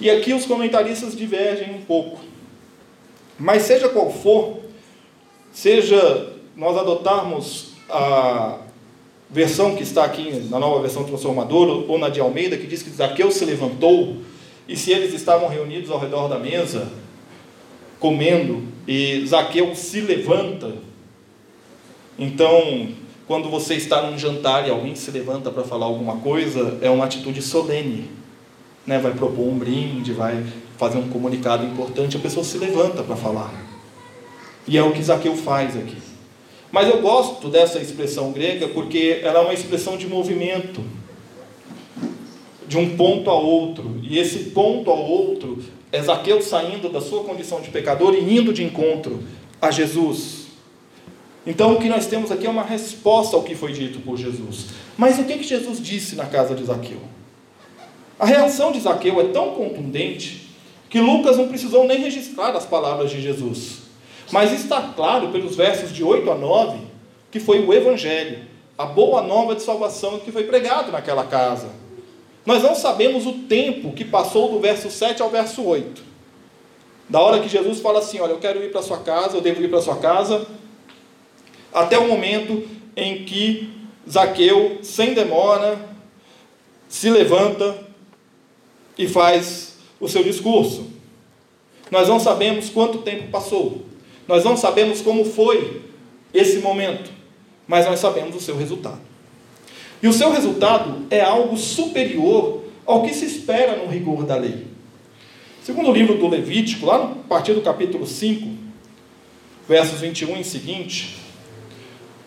E 0.00 0.10
aqui 0.10 0.34
os 0.34 0.44
comentaristas 0.44 1.16
divergem 1.16 1.74
um 1.74 1.80
pouco. 1.80 2.20
Mas 3.38 3.62
seja 3.62 3.88
qual 3.88 4.10
for, 4.10 4.58
seja 5.52 6.34
nós 6.54 6.76
adotarmos 6.76 7.72
a 7.88 8.58
versão 9.30 9.76
que 9.76 9.82
está 9.82 10.04
aqui 10.04 10.46
na 10.50 10.58
nova 10.58 10.80
versão 10.80 11.04
transformadora, 11.04 11.72
ou 11.72 11.98
na 11.98 12.08
de 12.08 12.20
Almeida, 12.20 12.56
que 12.56 12.66
diz 12.66 12.82
que 12.82 12.90
Zaqueu 12.90 13.30
se 13.30 13.44
levantou, 13.44 14.18
e 14.68 14.76
se 14.76 14.92
eles 14.92 15.14
estavam 15.14 15.48
reunidos 15.48 15.90
ao 15.90 15.98
redor 15.98 16.28
da 16.28 16.38
mesa, 16.38 16.90
comendo, 17.98 18.62
e 18.86 19.24
Zaqueu 19.26 19.74
se 19.74 20.00
levanta, 20.00 20.74
então, 22.18 22.88
quando 23.28 23.48
você 23.48 23.74
está 23.74 24.02
num 24.02 24.18
jantar 24.18 24.66
e 24.66 24.70
alguém 24.70 24.96
se 24.96 25.08
levanta 25.12 25.50
para 25.50 25.62
falar 25.62 25.86
alguma 25.86 26.16
coisa, 26.16 26.76
é 26.82 26.90
uma 26.90 27.04
atitude 27.04 27.40
solene. 27.40 28.10
Né? 28.84 28.98
Vai 28.98 29.12
propor 29.12 29.46
um 29.46 29.56
brinde, 29.56 30.12
vai 30.12 30.44
fazer 30.76 30.98
um 30.98 31.08
comunicado 31.08 31.64
importante, 31.64 32.16
a 32.16 32.20
pessoa 32.20 32.42
se 32.42 32.58
levanta 32.58 33.04
para 33.04 33.14
falar. 33.14 33.52
E 34.66 34.76
é 34.76 34.82
o 34.82 34.92
que 34.92 35.02
Zaqueu 35.02 35.36
faz 35.36 35.76
aqui. 35.76 35.96
Mas 36.72 36.88
eu 36.88 37.00
gosto 37.00 37.48
dessa 37.48 37.78
expressão 37.78 38.32
grega 38.32 38.68
porque 38.68 39.20
ela 39.22 39.40
é 39.40 39.42
uma 39.42 39.54
expressão 39.54 39.96
de 39.96 40.06
movimento, 40.06 40.82
de 42.66 42.76
um 42.76 42.96
ponto 42.96 43.30
a 43.30 43.34
outro. 43.34 43.98
E 44.02 44.18
esse 44.18 44.50
ponto 44.50 44.90
a 44.90 44.94
outro 44.94 45.62
é 45.90 46.02
Zaqueu 46.02 46.42
saindo 46.42 46.88
da 46.88 47.00
sua 47.00 47.24
condição 47.24 47.60
de 47.60 47.70
pecador 47.70 48.14
e 48.14 48.36
indo 48.36 48.52
de 48.52 48.62
encontro 48.62 49.22
a 49.60 49.70
Jesus. 49.70 50.46
Então 51.46 51.74
o 51.74 51.78
que 51.78 51.88
nós 51.88 52.06
temos 52.06 52.30
aqui 52.30 52.46
é 52.46 52.50
uma 52.50 52.62
resposta 52.62 53.36
ao 53.36 53.42
que 53.42 53.54
foi 53.54 53.72
dito 53.72 54.00
por 54.00 54.16
Jesus. 54.16 54.66
Mas 54.96 55.18
o 55.18 55.24
que, 55.24 55.38
que 55.38 55.44
Jesus 55.44 55.80
disse 55.80 56.14
na 56.14 56.26
casa 56.26 56.54
de 56.54 56.64
Zaqueu? 56.64 57.00
A 58.18 58.26
reação 58.26 58.72
de 58.72 58.80
Zaqueu 58.80 59.20
é 59.20 59.24
tão 59.28 59.54
contundente 59.54 60.48
que 60.90 61.00
Lucas 61.00 61.36
não 61.36 61.48
precisou 61.48 61.86
nem 61.86 62.00
registrar 62.00 62.54
as 62.54 62.66
palavras 62.66 63.10
de 63.10 63.20
Jesus. 63.20 63.78
Mas 64.30 64.52
está 64.52 64.92
claro 64.94 65.28
pelos 65.28 65.56
versos 65.56 65.92
de 65.92 66.04
8 66.04 66.30
a 66.30 66.34
9 66.34 66.78
que 67.30 67.38
foi 67.38 67.64
o 67.64 67.72
Evangelho, 67.72 68.40
a 68.76 68.86
boa 68.86 69.22
nova 69.22 69.54
de 69.54 69.62
salvação 69.62 70.18
que 70.18 70.32
foi 70.32 70.44
pregado 70.44 70.90
naquela 70.90 71.24
casa. 71.24 71.68
Nós 72.48 72.62
não 72.62 72.74
sabemos 72.74 73.26
o 73.26 73.32
tempo 73.40 73.92
que 73.92 74.06
passou 74.06 74.50
do 74.50 74.58
verso 74.58 74.90
7 74.90 75.20
ao 75.20 75.28
verso 75.28 75.62
8. 75.62 76.02
Da 77.06 77.20
hora 77.20 77.40
que 77.40 77.48
Jesus 77.48 77.78
fala 77.78 77.98
assim: 77.98 78.20
Olha, 78.20 78.30
eu 78.30 78.38
quero 78.38 78.64
ir 78.64 78.72
para 78.72 78.80
sua 78.80 79.00
casa, 79.00 79.36
eu 79.36 79.42
devo 79.42 79.62
ir 79.62 79.68
para 79.68 79.82
sua 79.82 79.96
casa, 79.96 80.46
até 81.70 81.98
o 81.98 82.08
momento 82.08 82.66
em 82.96 83.26
que 83.26 83.68
Zaqueu, 84.10 84.78
sem 84.80 85.12
demora, 85.12 85.78
se 86.88 87.10
levanta 87.10 87.86
e 88.96 89.06
faz 89.06 89.76
o 90.00 90.08
seu 90.08 90.24
discurso. 90.24 90.86
Nós 91.90 92.08
não 92.08 92.18
sabemos 92.18 92.70
quanto 92.70 93.02
tempo 93.02 93.28
passou. 93.30 93.82
Nós 94.26 94.42
não 94.42 94.56
sabemos 94.56 95.02
como 95.02 95.22
foi 95.22 95.82
esse 96.32 96.60
momento, 96.60 97.10
mas 97.66 97.84
nós 97.84 98.00
sabemos 98.00 98.34
o 98.34 98.40
seu 98.40 98.56
resultado. 98.56 99.07
E 100.02 100.06
o 100.06 100.12
seu 100.12 100.30
resultado 100.30 101.06
é 101.10 101.20
algo 101.20 101.56
superior 101.56 102.64
ao 102.86 103.02
que 103.02 103.12
se 103.12 103.26
espera 103.26 103.76
no 103.76 103.86
rigor 103.86 104.24
da 104.24 104.36
lei. 104.36 104.66
Segundo 105.62 105.90
o 105.90 105.92
livro 105.92 106.16
do 106.16 106.28
Levítico, 106.28 106.86
lá 106.86 106.98
no 106.98 107.16
partir 107.16 107.52
do 107.52 107.60
capítulo 107.60 108.06
5, 108.06 108.48
versos 109.68 110.00
21 110.00 110.36
em 110.36 110.44
seguinte, 110.44 111.16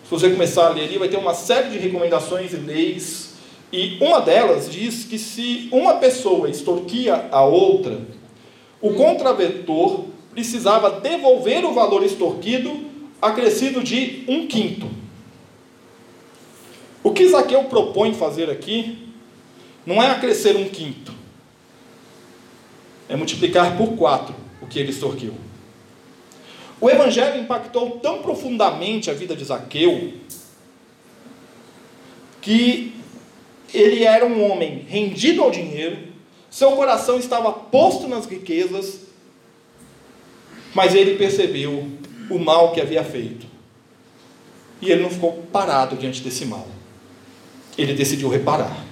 se 0.04 0.12
você 0.12 0.30
começar 0.30 0.68
a 0.68 0.70
ler 0.70 0.84
ali, 0.84 0.98
vai 0.98 1.10
ter 1.10 1.18
uma 1.18 1.34
série 1.34 1.70
de 1.70 1.78
recomendações 1.78 2.54
e 2.54 2.58
leis, 2.58 3.32
e 3.72 3.98
uma 4.02 4.20
delas 4.20 4.70
diz 4.70 5.06
que 5.06 5.18
se 5.18 5.70
uma 5.72 5.96
pessoa 5.96 6.50
extorquia 6.50 7.30
a 7.32 7.44
outra, 7.44 8.02
o 8.82 8.94
contraventor 8.94 10.06
precisava 10.32 11.00
devolver 11.00 11.64
o 11.66 11.74
valor 11.74 12.04
extorquido, 12.04 12.72
acrescido 13.22 13.82
de 13.82 14.24
um 14.28 14.46
quinto. 14.46 15.01
O 17.04 17.12
que 17.12 17.28
Zaqueu 17.28 17.64
propõe 17.66 18.14
fazer 18.14 18.50
aqui 18.50 19.10
não 19.86 20.02
é 20.02 20.10
acrescer 20.10 20.56
um 20.56 20.70
quinto, 20.70 21.14
é 23.10 23.16
multiplicar 23.16 23.78
por 23.78 23.96
quatro 23.96 24.36
o 24.62 24.68
que 24.68 24.80
ele 24.80 24.92
extorquiu. 24.92 25.34
O 26.80 26.90
Evangelho 26.90 27.42
impactou 27.42 28.00
tão 28.00 28.22
profundamente 28.22 29.10
a 29.10 29.14
vida 29.14 29.36
de 29.36 29.44
Zaqueu 29.44 30.14
que 32.42 32.94
ele 33.74 34.04
era 34.04 34.26
um 34.26 34.52
homem 34.52 34.86
rendido 34.88 35.42
ao 35.44 35.52
dinheiro, 35.52 35.98
seu 36.50 36.72
coração 36.72 37.18
estava 37.18 37.52
posto 37.52 38.08
nas 38.08 38.26
riquezas 38.26 39.12
mas 40.74 40.96
ele 40.96 41.18
percebeu 41.18 41.88
o 42.30 42.40
mal 42.40 42.72
que 42.72 42.82
havia 42.82 43.04
feito. 43.04 43.46
E 44.82 44.92
ele 44.92 45.04
não 45.04 45.10
ficou 45.10 45.44
parado 45.52 45.96
diante 45.96 46.22
desse 46.22 46.46
mal. 46.46 46.68
Ele 47.78 47.94
decidiu 47.94 48.30
reparar. 48.30 48.86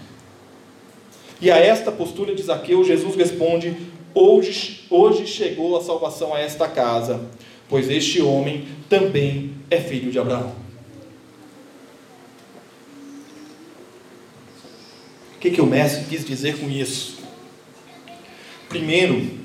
E 1.42 1.50
a 1.50 1.58
esta 1.58 1.92
postura 1.92 2.36
de 2.36 2.44
Zaqueu, 2.44 2.84
Jesus 2.84 3.16
responde: 3.16 3.76
Hoje, 4.14 4.86
hoje 4.90 5.26
chegou 5.28 5.78
a 5.78 5.82
salvação 5.82 6.34
a 6.34 6.40
esta 6.40 6.68
casa, 6.68 7.30
pois 7.68 7.90
este 7.90 8.22
homem 8.22 8.68
também 8.90 9.54
é 9.70 9.80
filho 9.80 10.12
de 10.12 10.20
Abraão. 10.20 10.54
O 15.36 15.40
que, 15.40 15.52
que 15.52 15.62
o 15.62 15.66
mestre 15.66 16.04
quis 16.10 16.26
dizer 16.26 16.58
com 16.60 16.70
isso? 16.70 17.20
Primeiro, 18.68 19.40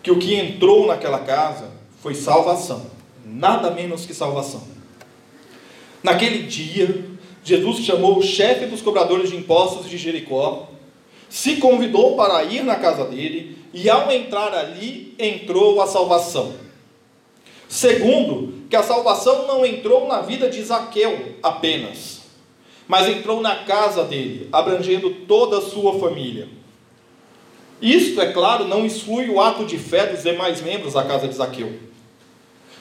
que 0.00 0.10
o 0.10 0.18
que 0.18 0.34
entrou 0.34 0.86
naquela 0.86 1.18
casa 1.18 1.72
foi 2.00 2.14
salvação, 2.14 2.86
nada 3.24 3.70
menos 3.70 4.06
que 4.06 4.14
salvação. 4.14 4.62
Naquele 6.02 6.44
dia, 6.44 7.04
Jesus 7.44 7.84
chamou 7.84 8.18
o 8.18 8.22
chefe 8.22 8.64
dos 8.66 8.80
cobradores 8.80 9.30
de 9.30 9.36
impostos 9.36 9.88
de 9.88 9.98
Jericó, 9.98 10.70
se 11.28 11.56
convidou 11.56 12.16
para 12.16 12.42
ir 12.44 12.64
na 12.64 12.76
casa 12.76 13.04
dele, 13.04 13.58
e 13.72 13.90
ao 13.90 14.10
entrar 14.10 14.54
ali, 14.54 15.14
entrou 15.18 15.82
a 15.82 15.86
salvação. 15.86 16.54
Segundo, 17.68 18.54
que 18.70 18.76
a 18.76 18.82
salvação 18.82 19.46
não 19.46 19.66
entrou 19.66 20.06
na 20.06 20.20
vida 20.20 20.48
de 20.48 20.62
Zaqueu 20.62 21.34
apenas, 21.42 22.22
mas 22.86 23.08
entrou 23.08 23.40
na 23.40 23.56
casa 23.64 24.04
dele, 24.04 24.48
abrangendo 24.52 25.10
toda 25.26 25.58
a 25.58 25.62
sua 25.62 25.98
família. 25.98 26.48
Isto, 27.82 28.20
é 28.20 28.32
claro, 28.32 28.66
não 28.66 28.86
exclui 28.86 29.28
o 29.28 29.40
ato 29.40 29.64
de 29.64 29.76
fé 29.76 30.06
dos 30.06 30.22
demais 30.22 30.62
membros 30.62 30.94
da 30.94 31.02
casa 31.02 31.26
de 31.26 31.34
Zaqueu. 31.34 31.72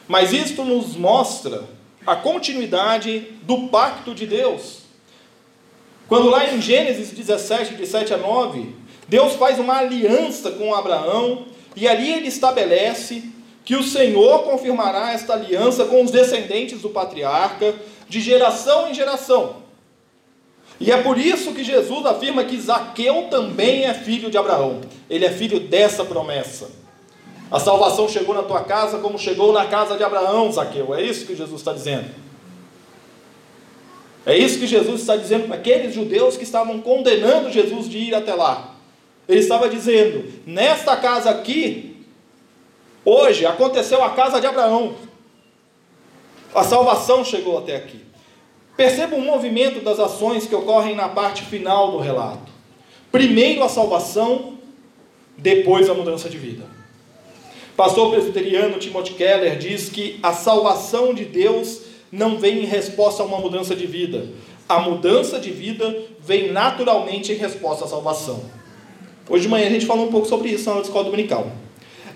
Mas 0.07 0.31
isto 0.31 0.63
nos 0.63 0.95
mostra 0.95 1.67
a 2.05 2.15
continuidade 2.15 3.19
do 3.43 3.67
pacto 3.67 4.13
de 4.13 4.25
Deus. 4.25 4.79
Quando 6.07 6.29
lá 6.29 6.53
em 6.53 6.61
Gênesis 6.61 7.11
17, 7.11 7.75
de 7.75 7.85
7 7.87 8.13
a 8.13 8.17
9, 8.17 8.75
Deus 9.07 9.33
faz 9.33 9.57
uma 9.59 9.77
aliança 9.77 10.51
com 10.51 10.73
Abraão 10.73 11.45
e 11.75 11.87
ali 11.87 12.11
ele 12.11 12.27
estabelece 12.27 13.23
que 13.65 13.75
o 13.75 13.83
Senhor 13.83 14.43
confirmará 14.43 15.13
esta 15.13 15.33
aliança 15.33 15.85
com 15.85 16.03
os 16.03 16.11
descendentes 16.11 16.81
do 16.81 16.89
patriarca 16.89 17.73
de 18.09 18.19
geração 18.19 18.89
em 18.89 18.93
geração. 18.93 19.63
E 20.79 20.91
é 20.91 21.01
por 21.01 21.17
isso 21.17 21.53
que 21.53 21.63
Jesus 21.63 22.05
afirma 22.05 22.43
que 22.43 22.59
Zaqueu 22.59 23.27
também 23.29 23.85
é 23.85 23.93
filho 23.93 24.29
de 24.29 24.37
Abraão. 24.37 24.81
Ele 25.09 25.25
é 25.25 25.31
filho 25.31 25.59
dessa 25.59 26.03
promessa. 26.03 26.82
A 27.51 27.59
salvação 27.59 28.09
chegou 28.09 28.33
na 28.33 28.43
tua 28.43 28.63
casa 28.63 28.97
como 28.97 29.17
chegou 29.17 29.53
na 29.53 29.65
casa 29.65 29.95
de 29.95 30.03
Abraão, 30.03 30.51
Zaqueu. 30.51 30.93
É 30.95 31.01
isso 31.01 31.25
que 31.25 31.35
Jesus 31.35 31.61
está 31.61 31.73
dizendo. 31.73 32.09
É 34.25 34.37
isso 34.37 34.57
que 34.57 34.67
Jesus 34.67 35.01
está 35.01 35.15
dizendo 35.15 35.47
para 35.47 35.55
aqueles 35.55 35.93
judeus 35.93 36.37
que 36.37 36.43
estavam 36.43 36.79
condenando 36.79 37.51
Jesus 37.51 37.89
de 37.89 37.97
ir 37.97 38.15
até 38.15 38.33
lá. 38.33 38.75
Ele 39.27 39.39
estava 39.39 39.69
dizendo: 39.69 40.31
nesta 40.45 40.95
casa 40.95 41.29
aqui, 41.29 42.05
hoje 43.03 43.45
aconteceu 43.45 44.03
a 44.03 44.11
casa 44.11 44.39
de 44.39 44.47
Abraão. 44.47 44.95
A 46.55 46.63
salvação 46.63 47.25
chegou 47.25 47.57
até 47.57 47.75
aqui. 47.75 48.01
Perceba 48.77 49.15
o 49.15 49.21
movimento 49.21 49.81
das 49.81 49.99
ações 49.99 50.47
que 50.47 50.55
ocorrem 50.55 50.95
na 50.95 51.09
parte 51.09 51.43
final 51.43 51.91
do 51.91 51.99
relato. 51.99 52.51
Primeiro 53.11 53.63
a 53.63 53.69
salvação, 53.69 54.57
depois 55.37 55.89
a 55.89 55.93
mudança 55.93 56.29
de 56.29 56.37
vida. 56.37 56.65
Pastor 57.75 58.11
presbiteriano 58.11 58.77
Timothy 58.77 59.13
Keller 59.13 59.57
diz 59.57 59.89
que 59.89 60.19
a 60.21 60.31
salvação 60.31 61.11
de 61.11 61.25
Deus 61.25 61.81
não 62.11 62.37
vem 62.37 62.59
em 62.59 62.65
resposta 62.65 63.23
a 63.23 63.25
uma 63.25 63.39
mudança 63.39 63.75
de 63.75 63.87
vida. 63.87 64.29
A 64.69 64.79
mudança 64.79 65.39
de 65.39 65.49
vida 65.49 65.95
vem 66.19 66.51
naturalmente 66.51 67.31
em 67.31 67.35
resposta 67.35 67.85
à 67.85 67.87
salvação. 67.87 68.43
Hoje 69.27 69.43
de 69.43 69.49
manhã 69.49 69.65
a 69.65 69.71
gente 69.71 69.87
falou 69.87 70.07
um 70.07 70.11
pouco 70.11 70.27
sobre 70.27 70.49
isso 70.49 70.71
na 70.71 70.81
escola 70.81 71.05
dominical. 71.05 71.51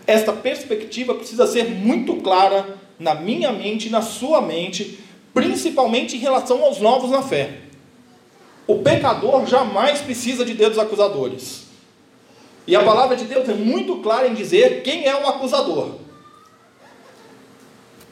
Esta 0.05 0.31
perspectiva 0.31 1.15
precisa 1.15 1.47
ser 1.47 1.65
muito 1.65 2.17
clara 2.17 2.77
na 2.99 3.15
minha 3.15 3.51
mente 3.51 3.87
e 3.87 3.91
na 3.91 4.01
sua 4.01 4.41
mente 4.41 4.99
principalmente 5.33 6.15
em 6.15 6.19
relação 6.19 6.63
aos 6.63 6.79
novos 6.79 7.09
na 7.09 7.23
fé. 7.23 7.61
O 8.67 8.79
pecador 8.79 9.45
jamais 9.47 10.01
precisa 10.01 10.45
de 10.45 10.53
dedos 10.53 10.77
acusadores. 10.77 11.66
E 12.67 12.75
a 12.75 12.83
palavra 12.83 13.15
de 13.15 13.25
Deus 13.25 13.47
é 13.47 13.53
muito 13.53 13.97
clara 13.99 14.27
em 14.27 14.33
dizer 14.33 14.83
quem 14.83 15.05
é 15.05 15.15
o 15.15 15.27
acusador. 15.27 15.95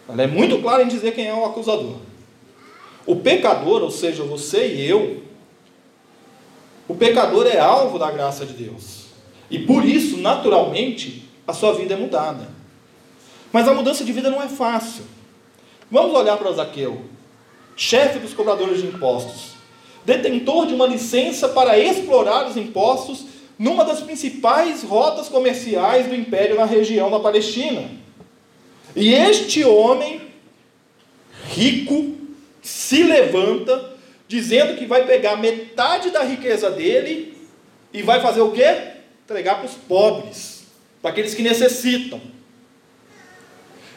Ela 0.08 0.24
é 0.24 0.28
muito 0.28 0.62
clara 0.62 0.84
em 0.84 0.88
dizer 0.88 1.14
quem 1.14 1.28
é 1.28 1.34
o 1.34 1.46
acusador. 1.46 1.98
O 3.06 3.18
pecador, 3.18 3.84
ou 3.84 3.92
seja, 3.92 4.24
você 4.24 4.68
e 4.68 4.90
eu, 4.90 5.24
o 6.88 6.96
pecador 6.96 7.46
é 7.46 7.60
alvo 7.60 8.00
da 8.00 8.10
graça 8.10 8.46
de 8.46 8.54
Deus. 8.54 9.08
E 9.52 9.60
por 9.60 9.84
isso, 9.84 10.18
naturalmente, 10.18 11.30
a 11.46 11.54
sua 11.54 11.74
vida 11.74 11.94
é 11.94 11.98
mudada. 11.98 12.48
Mas 13.52 13.68
a 13.68 13.74
mudança 13.74 14.06
de 14.06 14.14
vida 14.14 14.30
não 14.30 14.42
é 14.42 14.48
fácil. 14.48 15.04
Vamos 15.92 16.16
olhar 16.16 16.38
para 16.38 16.52
Zaqueu 16.54 17.16
chefe 17.76 18.20
dos 18.20 18.34
cobradores 18.34 18.82
de 18.82 18.88
impostos, 18.88 19.52
detentor 20.06 20.66
de 20.66 20.74
uma 20.74 20.88
licença 20.88 21.50
para 21.50 21.78
explorar 21.78 22.48
os 22.48 22.56
impostos 22.56 23.26
numa 23.58 23.86
das 23.86 24.02
principais 24.02 24.84
rotas 24.84 25.30
comerciais 25.30 26.08
do 26.08 26.16
império 26.16 26.56
na 26.56 26.66
região 26.66 27.10
da 27.10 27.20
Palestina. 27.20 27.90
E 28.96 29.14
este 29.14 29.64
homem 29.64 30.22
rico 31.50 32.16
se 32.62 33.04
levanta 33.04 33.94
dizendo 34.28 34.78
que 34.78 34.86
vai 34.86 35.06
pegar 35.06 35.38
metade 35.38 36.10
da 36.10 36.24
riqueza 36.24 36.70
dele 36.70 37.38
e 37.94 38.02
vai 38.02 38.22
fazer 38.22 38.42
o 38.42 38.52
quê? 38.52 38.94
Entregar 39.24 39.56
para 39.56 39.66
os 39.66 39.74
pobres, 39.74 40.64
para 41.02 41.12
aqueles 41.12 41.34
que 41.34 41.42
necessitam. 41.42 42.20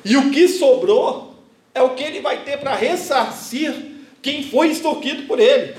E 0.05 0.17
o 0.17 0.31
que 0.31 0.49
sobrou 0.49 1.35
é 1.75 1.83
o 1.83 1.95
que 1.95 2.03
ele 2.03 2.21
vai 2.21 2.45
ter 2.45 2.59
para 2.59 2.75
ressarcir 2.75 3.75
quem 4.23 4.43
foi 4.43 4.69
extorquido 4.69 5.23
por 5.23 5.41
ele. 5.41 5.77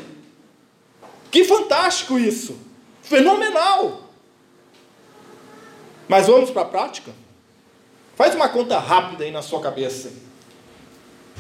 Que 1.32 1.44
fantástico 1.44 2.18
isso! 2.18 2.69
Fenomenal! 3.10 4.04
Mas 6.08 6.28
vamos 6.28 6.52
para 6.52 6.62
a 6.62 6.66
prática? 6.66 7.12
Faz 8.16 8.36
uma 8.36 8.48
conta 8.48 8.78
rápida 8.78 9.24
aí 9.24 9.32
na 9.32 9.42
sua 9.42 9.60
cabeça. 9.60 10.12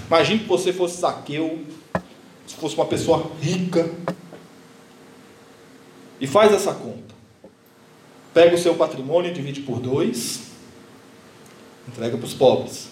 Imagine 0.08 0.40
que 0.40 0.48
você 0.48 0.74
fosse 0.74 1.00
Zaqueu, 1.00 1.64
se 2.48 2.56
fosse 2.56 2.74
uma 2.74 2.88
pessoa 2.88 3.32
rica. 3.40 3.88
E 6.20 6.26
faz 6.26 6.52
essa 6.52 6.74
conta. 6.74 7.14
Pega 8.34 8.56
o 8.56 8.60
seu 8.60 8.74
patrimônio, 8.74 9.32
divide 9.32 9.62
por 9.62 9.80
dois, 9.80 10.50
entrega 11.88 12.18
para 12.18 12.26
os 12.26 12.34
pobres. 12.34 12.90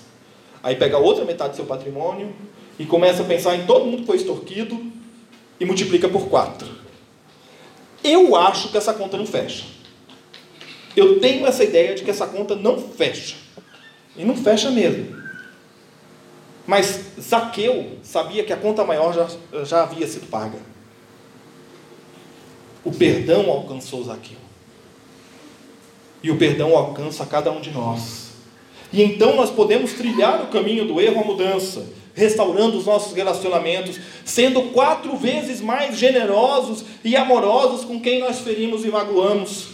Aí 0.62 0.76
pega 0.76 0.98
a 0.98 1.00
outra 1.00 1.26
metade 1.26 1.54
do 1.54 1.56
seu 1.56 1.66
patrimônio 1.66 2.32
e 2.78 2.86
começa 2.86 3.24
a 3.24 3.26
pensar 3.26 3.56
em 3.56 3.66
todo 3.66 3.86
mundo 3.86 4.02
que 4.02 4.06
foi 4.06 4.18
extorquido 4.18 4.92
e 5.60 5.66
multiplica 5.66 6.08
por 6.08 6.28
quatro. 6.30 6.87
Eu 8.08 8.36
acho 8.36 8.70
que 8.70 8.78
essa 8.78 8.94
conta 8.94 9.18
não 9.18 9.26
fecha. 9.26 9.66
Eu 10.96 11.20
tenho 11.20 11.46
essa 11.46 11.64
ideia 11.64 11.94
de 11.94 12.04
que 12.04 12.10
essa 12.10 12.26
conta 12.26 12.56
não 12.56 12.80
fecha. 12.80 13.36
E 14.16 14.24
não 14.24 14.36
fecha 14.36 14.72
mesmo. 14.72 15.16
Mas 16.66 17.02
Zaqueu 17.20 17.98
sabia 18.02 18.44
que 18.44 18.52
a 18.52 18.58
conta 18.58 18.84
maior 18.84 19.14
já, 19.14 19.64
já 19.64 19.84
havia 19.84 20.08
sido 20.08 20.28
paga. 20.28 20.60
O 22.84 22.92
perdão 22.92 23.50
alcançou 23.52 24.04
Zaqueu. 24.04 24.38
E 26.24 26.32
o 26.32 26.38
perdão 26.38 26.76
alcança 26.76 27.26
cada 27.26 27.52
um 27.52 27.62
de 27.62 27.72
nós. 27.72 28.32
E 28.92 29.04
então 29.04 29.36
nós 29.36 29.50
podemos 29.50 29.94
trilhar 29.94 30.42
o 30.44 30.48
caminho 30.48 30.86
do 30.86 31.00
erro 31.00 31.22
à 31.22 31.24
mudança, 31.24 31.86
restaurando 32.18 32.78
os 32.78 32.88
nossos 32.88 33.14
relacionamentos, 33.14 34.00
sendo 34.26 34.64
quatro 34.74 35.16
vezes 35.16 35.62
mais 35.62 35.96
generosos 35.96 36.84
e 37.04 37.16
amorosos 37.16 37.86
com 37.86 38.02
quem 38.02 38.20
nós 38.20 38.40
ferimos 38.40 38.84
e 38.84 38.90
magoamos. 38.90 39.68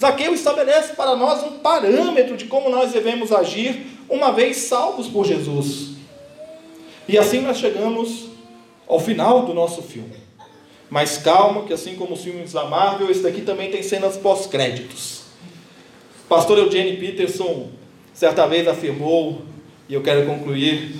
Zaqueu 0.00 0.32
estabelece 0.34 0.94
para 0.94 1.14
nós 1.14 1.44
um 1.44 1.58
parâmetro 1.58 2.36
de 2.36 2.46
como 2.46 2.70
nós 2.70 2.92
devemos 2.92 3.30
agir 3.30 3.86
uma 4.08 4.32
vez 4.32 4.56
salvos 4.56 5.06
por 5.06 5.26
Jesus. 5.26 5.96
E 7.06 7.18
assim 7.18 7.40
nós 7.40 7.58
chegamos 7.58 8.24
ao 8.88 8.98
final 8.98 9.42
do 9.42 9.52
nosso 9.52 9.82
filme. 9.82 10.16
Mas 10.88 11.18
calma, 11.18 11.64
que 11.64 11.74
assim 11.74 11.94
como 11.96 12.14
os 12.14 12.22
filmes 12.22 12.52
da 12.52 12.64
Marvel, 12.64 13.10
esse 13.10 13.20
daqui 13.20 13.42
também 13.42 13.70
tem 13.70 13.82
cenas 13.82 14.16
pós-créditos. 14.16 15.22
Pastor 16.28 16.58
Eugene 16.58 16.96
Peterson 16.96 17.68
certa 18.14 18.46
vez 18.46 18.66
afirmou, 18.66 19.42
e 19.88 19.94
eu 19.94 20.02
quero 20.02 20.24
concluir 20.24 20.96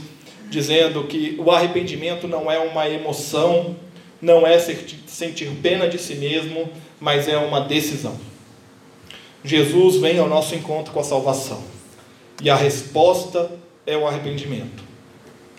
dizendo 0.48 1.04
que 1.04 1.36
o 1.38 1.50
arrependimento 1.50 2.26
não 2.28 2.50
é 2.50 2.58
uma 2.58 2.88
emoção, 2.88 3.76
não 4.20 4.46
é 4.46 4.58
sentir 4.58 5.50
pena 5.62 5.88
de 5.88 5.98
si 5.98 6.14
mesmo, 6.14 6.68
mas 7.00 7.28
é 7.28 7.36
uma 7.36 7.60
decisão. 7.60 8.16
Jesus 9.44 9.96
vem 9.96 10.18
ao 10.18 10.28
nosso 10.28 10.54
encontro 10.54 10.92
com 10.92 11.00
a 11.00 11.04
salvação, 11.04 11.62
e 12.42 12.50
a 12.50 12.56
resposta 12.56 13.50
é 13.86 13.96
o 13.96 14.06
arrependimento. 14.06 14.84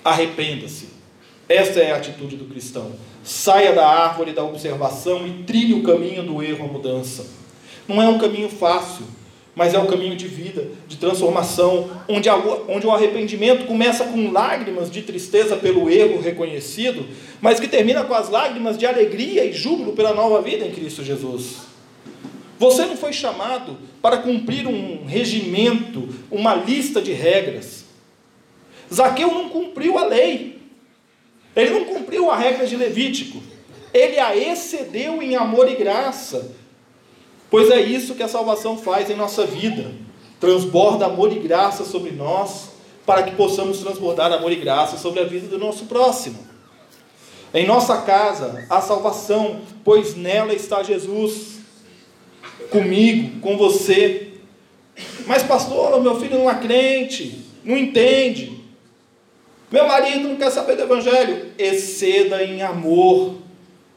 Arrependa-se. 0.04 0.90
Essa 1.50 1.80
é 1.80 1.92
a 1.92 1.98
atitude 1.98 2.36
do 2.36 2.46
cristão. 2.46 2.92
Saia 3.24 3.74
da 3.74 3.88
árvore 3.88 4.34
da 4.34 4.44
observação 4.44 5.26
e 5.26 5.44
trilhe 5.44 5.74
o 5.74 5.84
caminho 5.84 6.24
do 6.24 6.44
erro 6.44 6.66
à 6.66 6.68
mudança. 6.68 7.26
Não 7.88 8.02
é 8.02 8.08
um 8.08 8.18
caminho 8.18 8.50
fácil, 8.50 9.06
mas 9.58 9.74
é 9.74 9.80
um 9.80 9.88
caminho 9.88 10.16
de 10.16 10.28
vida, 10.28 10.68
de 10.88 10.98
transformação, 10.98 11.90
onde, 12.08 12.30
a, 12.30 12.38
onde 12.68 12.86
o 12.86 12.92
arrependimento 12.92 13.66
começa 13.66 14.06
com 14.06 14.32
lágrimas 14.32 14.92
de 14.92 15.02
tristeza 15.02 15.58
pelo 15.58 15.90
erro 15.90 16.22
reconhecido, 16.22 17.08
mas 17.42 17.60
que 17.60 17.68
termina 17.68 18.04
com 18.04 18.14
as 18.14 18.30
lágrimas 18.30 18.78
de 18.78 18.86
alegria 18.86 19.44
e 19.44 19.52
júbilo 19.52 19.94
pela 19.94 20.14
nova 20.14 20.44
vida 20.44 20.64
em 20.64 20.72
Cristo 20.72 21.04
Jesus. 21.04 21.56
Você 22.60 22.86
não 22.86 22.96
foi 22.96 23.12
chamado 23.12 23.80
para 24.00 24.18
cumprir 24.18 24.68
um 24.68 25.06
regimento, 25.06 26.08
uma 26.30 26.54
lista 26.54 27.02
de 27.02 27.12
regras. 27.12 27.86
Zaqueu 28.94 29.34
não 29.34 29.50
cumpriu 29.50 29.98
a 29.98 30.06
lei. 30.06 30.60
Ele 31.56 31.72
não 31.72 31.86
cumpriu 31.86 32.30
a 32.30 32.38
regra 32.38 32.68
de 32.68 32.76
Levítico. 32.76 33.42
Ele 33.92 34.20
a 34.20 34.38
excedeu 34.38 35.20
em 35.20 35.36
amor 35.36 35.68
e 35.68 35.76
graça. 35.76 36.56
Pois 37.50 37.70
é 37.70 37.82
isso 37.82 38.16
que 38.16 38.24
a 38.24 38.28
salvação 38.28 38.78
faz 38.78 39.10
em 39.10 39.16
nossa 39.16 39.46
vida. 39.46 39.92
Transborda 40.40 41.06
amor 41.06 41.32
e 41.32 41.40
graça 41.40 41.86
sobre 41.86 42.12
nós, 42.12 42.70
para 43.06 43.24
que 43.24 43.36
possamos 43.36 43.80
transbordar 43.80 44.32
amor 44.32 44.52
e 44.52 44.58
graça 44.58 44.98
sobre 44.98 45.20
a 45.20 45.24
vida 45.24 45.48
do 45.48 45.58
nosso 45.58 45.86
próximo. 45.86 46.46
Em 47.54 47.66
nossa 47.66 48.02
casa, 48.02 48.66
a 48.70 48.82
salvação, 48.82 49.62
pois 49.84 50.16
nela 50.16 50.54
está 50.54 50.84
Jesus, 50.84 51.60
comigo, 52.70 53.40
com 53.40 53.58
você. 53.58 54.34
Mas, 55.26 55.44
pastor, 55.44 56.02
meu 56.02 56.20
filho 56.20 56.40
não 56.40 56.52
é 56.52 56.56
crente, 56.56 57.46
não 57.64 57.78
entende. 57.78 58.58
Meu 59.72 59.88
marido 59.88 60.28
não 60.28 60.36
quer 60.36 60.50
saber 60.50 60.76
do 60.76 60.84
Evangelho. 60.84 61.48
Exceda 61.58 62.44
em 62.44 62.62
amor, 62.62 63.36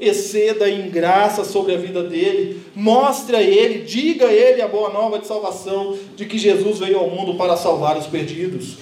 exceda 0.01 0.69
em 0.69 0.89
graça 0.89 1.45
sobre 1.45 1.75
a 1.75 1.77
vida 1.77 2.03
dele. 2.03 2.63
Mostre 2.75 3.37
a 3.37 3.43
ele, 3.43 3.85
diga 3.85 4.27
a 4.27 4.33
ele 4.33 4.63
a 4.63 4.69
boa 4.69 4.91
nova 4.91 5.19
de 5.19 5.27
salvação, 5.27 5.97
de 6.17 6.25
que 6.25 6.39
Jesus 6.39 6.79
veio 6.79 6.99
ao 6.99 7.11
mundo 7.11 7.35
para 7.35 7.57
salvar 7.57 7.99
os 7.99 8.07
perdidos. 8.07 8.79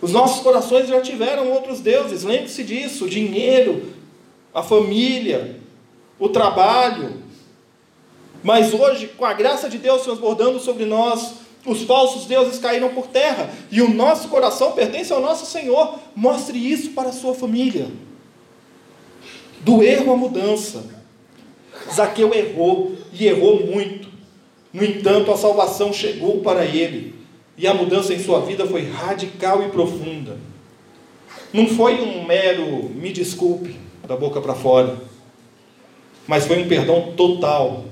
Os 0.00 0.12
nossos 0.12 0.42
corações 0.42 0.88
já 0.88 1.00
tiveram 1.00 1.50
outros 1.50 1.80
deuses, 1.80 2.22
lembre-se 2.22 2.62
disso: 2.62 3.06
o 3.06 3.08
dinheiro, 3.08 3.82
a 4.54 4.62
família, 4.62 5.56
o 6.18 6.28
trabalho. 6.28 7.14
Mas 8.42 8.72
hoje, 8.72 9.08
com 9.08 9.24
a 9.24 9.32
graça 9.32 9.68
de 9.68 9.78
Deus 9.78 10.02
transbordando 10.02 10.60
sobre 10.60 10.84
nós, 10.84 11.34
os 11.66 11.82
falsos 11.82 12.26
deuses 12.26 12.58
caíram 12.58 12.90
por 12.90 13.08
terra 13.08 13.50
e 13.70 13.82
o 13.82 13.92
nosso 13.92 14.28
coração 14.28 14.72
pertence 14.72 15.12
ao 15.12 15.20
nosso 15.20 15.44
Senhor. 15.46 15.98
Mostre 16.14 16.56
isso 16.56 16.90
para 16.90 17.08
a 17.08 17.12
sua 17.12 17.34
família. 17.34 17.88
Do 19.68 19.82
erro 19.82 20.14
à 20.14 20.16
mudança. 20.16 20.82
Zaqueu 21.92 22.32
errou 22.32 22.96
e 23.12 23.26
errou 23.26 23.66
muito. 23.66 24.08
No 24.72 24.82
entanto, 24.82 25.30
a 25.30 25.36
salvação 25.36 25.92
chegou 25.92 26.40
para 26.40 26.64
ele 26.64 27.14
e 27.54 27.66
a 27.66 27.74
mudança 27.74 28.14
em 28.14 28.18
sua 28.18 28.40
vida 28.40 28.66
foi 28.66 28.88
radical 28.88 29.62
e 29.62 29.68
profunda. 29.68 30.38
Não 31.52 31.66
foi 31.66 32.00
um 32.00 32.24
mero 32.24 32.88
me 32.94 33.12
desculpe 33.12 33.76
da 34.06 34.16
boca 34.16 34.40
para 34.40 34.54
fora, 34.54 34.96
mas 36.26 36.46
foi 36.46 36.62
um 36.62 36.66
perdão 36.66 37.12
total, 37.14 37.84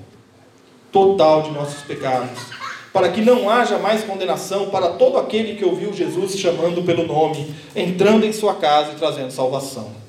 total 0.91 1.43
de 1.43 1.51
nossos 1.51 1.83
pecados, 1.83 2.41
para 2.91 3.11
que 3.11 3.21
não 3.21 3.51
haja 3.51 3.77
mais 3.77 4.03
condenação 4.03 4.71
para 4.71 4.93
todo 4.93 5.19
aquele 5.19 5.57
que 5.57 5.65
ouviu 5.67 5.93
Jesus 5.93 6.39
chamando 6.39 6.83
pelo 6.87 7.07
nome, 7.07 7.55
entrando 7.75 8.25
em 8.25 8.33
sua 8.33 8.55
casa 8.55 8.93
e 8.93 8.97
trazendo 8.97 9.31
salvação. 9.31 10.06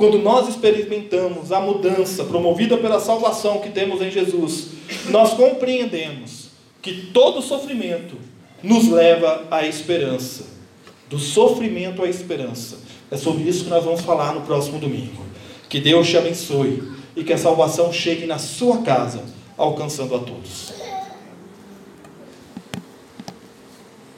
Quando 0.00 0.18
nós 0.18 0.48
experimentamos 0.48 1.52
a 1.52 1.60
mudança 1.60 2.24
promovida 2.24 2.78
pela 2.78 2.98
salvação 2.98 3.58
que 3.58 3.68
temos 3.68 4.00
em 4.00 4.10
Jesus, 4.10 4.68
nós 5.10 5.34
compreendemos 5.34 6.48
que 6.80 7.08
todo 7.12 7.42
sofrimento 7.42 8.16
nos 8.62 8.88
leva 8.88 9.46
à 9.50 9.66
esperança. 9.66 10.46
Do 11.10 11.18
sofrimento 11.18 12.02
à 12.02 12.08
esperança. 12.08 12.78
É 13.10 13.16
sobre 13.18 13.42
isso 13.42 13.64
que 13.64 13.68
nós 13.68 13.84
vamos 13.84 14.00
falar 14.00 14.34
no 14.34 14.40
próximo 14.40 14.78
domingo. 14.78 15.22
Que 15.68 15.78
Deus 15.78 16.08
te 16.08 16.16
abençoe 16.16 16.82
e 17.14 17.22
que 17.22 17.34
a 17.34 17.38
salvação 17.38 17.92
chegue 17.92 18.24
na 18.24 18.38
sua 18.38 18.78
casa, 18.78 19.22
alcançando 19.58 20.14
a 20.14 20.18
todos. 20.18 20.79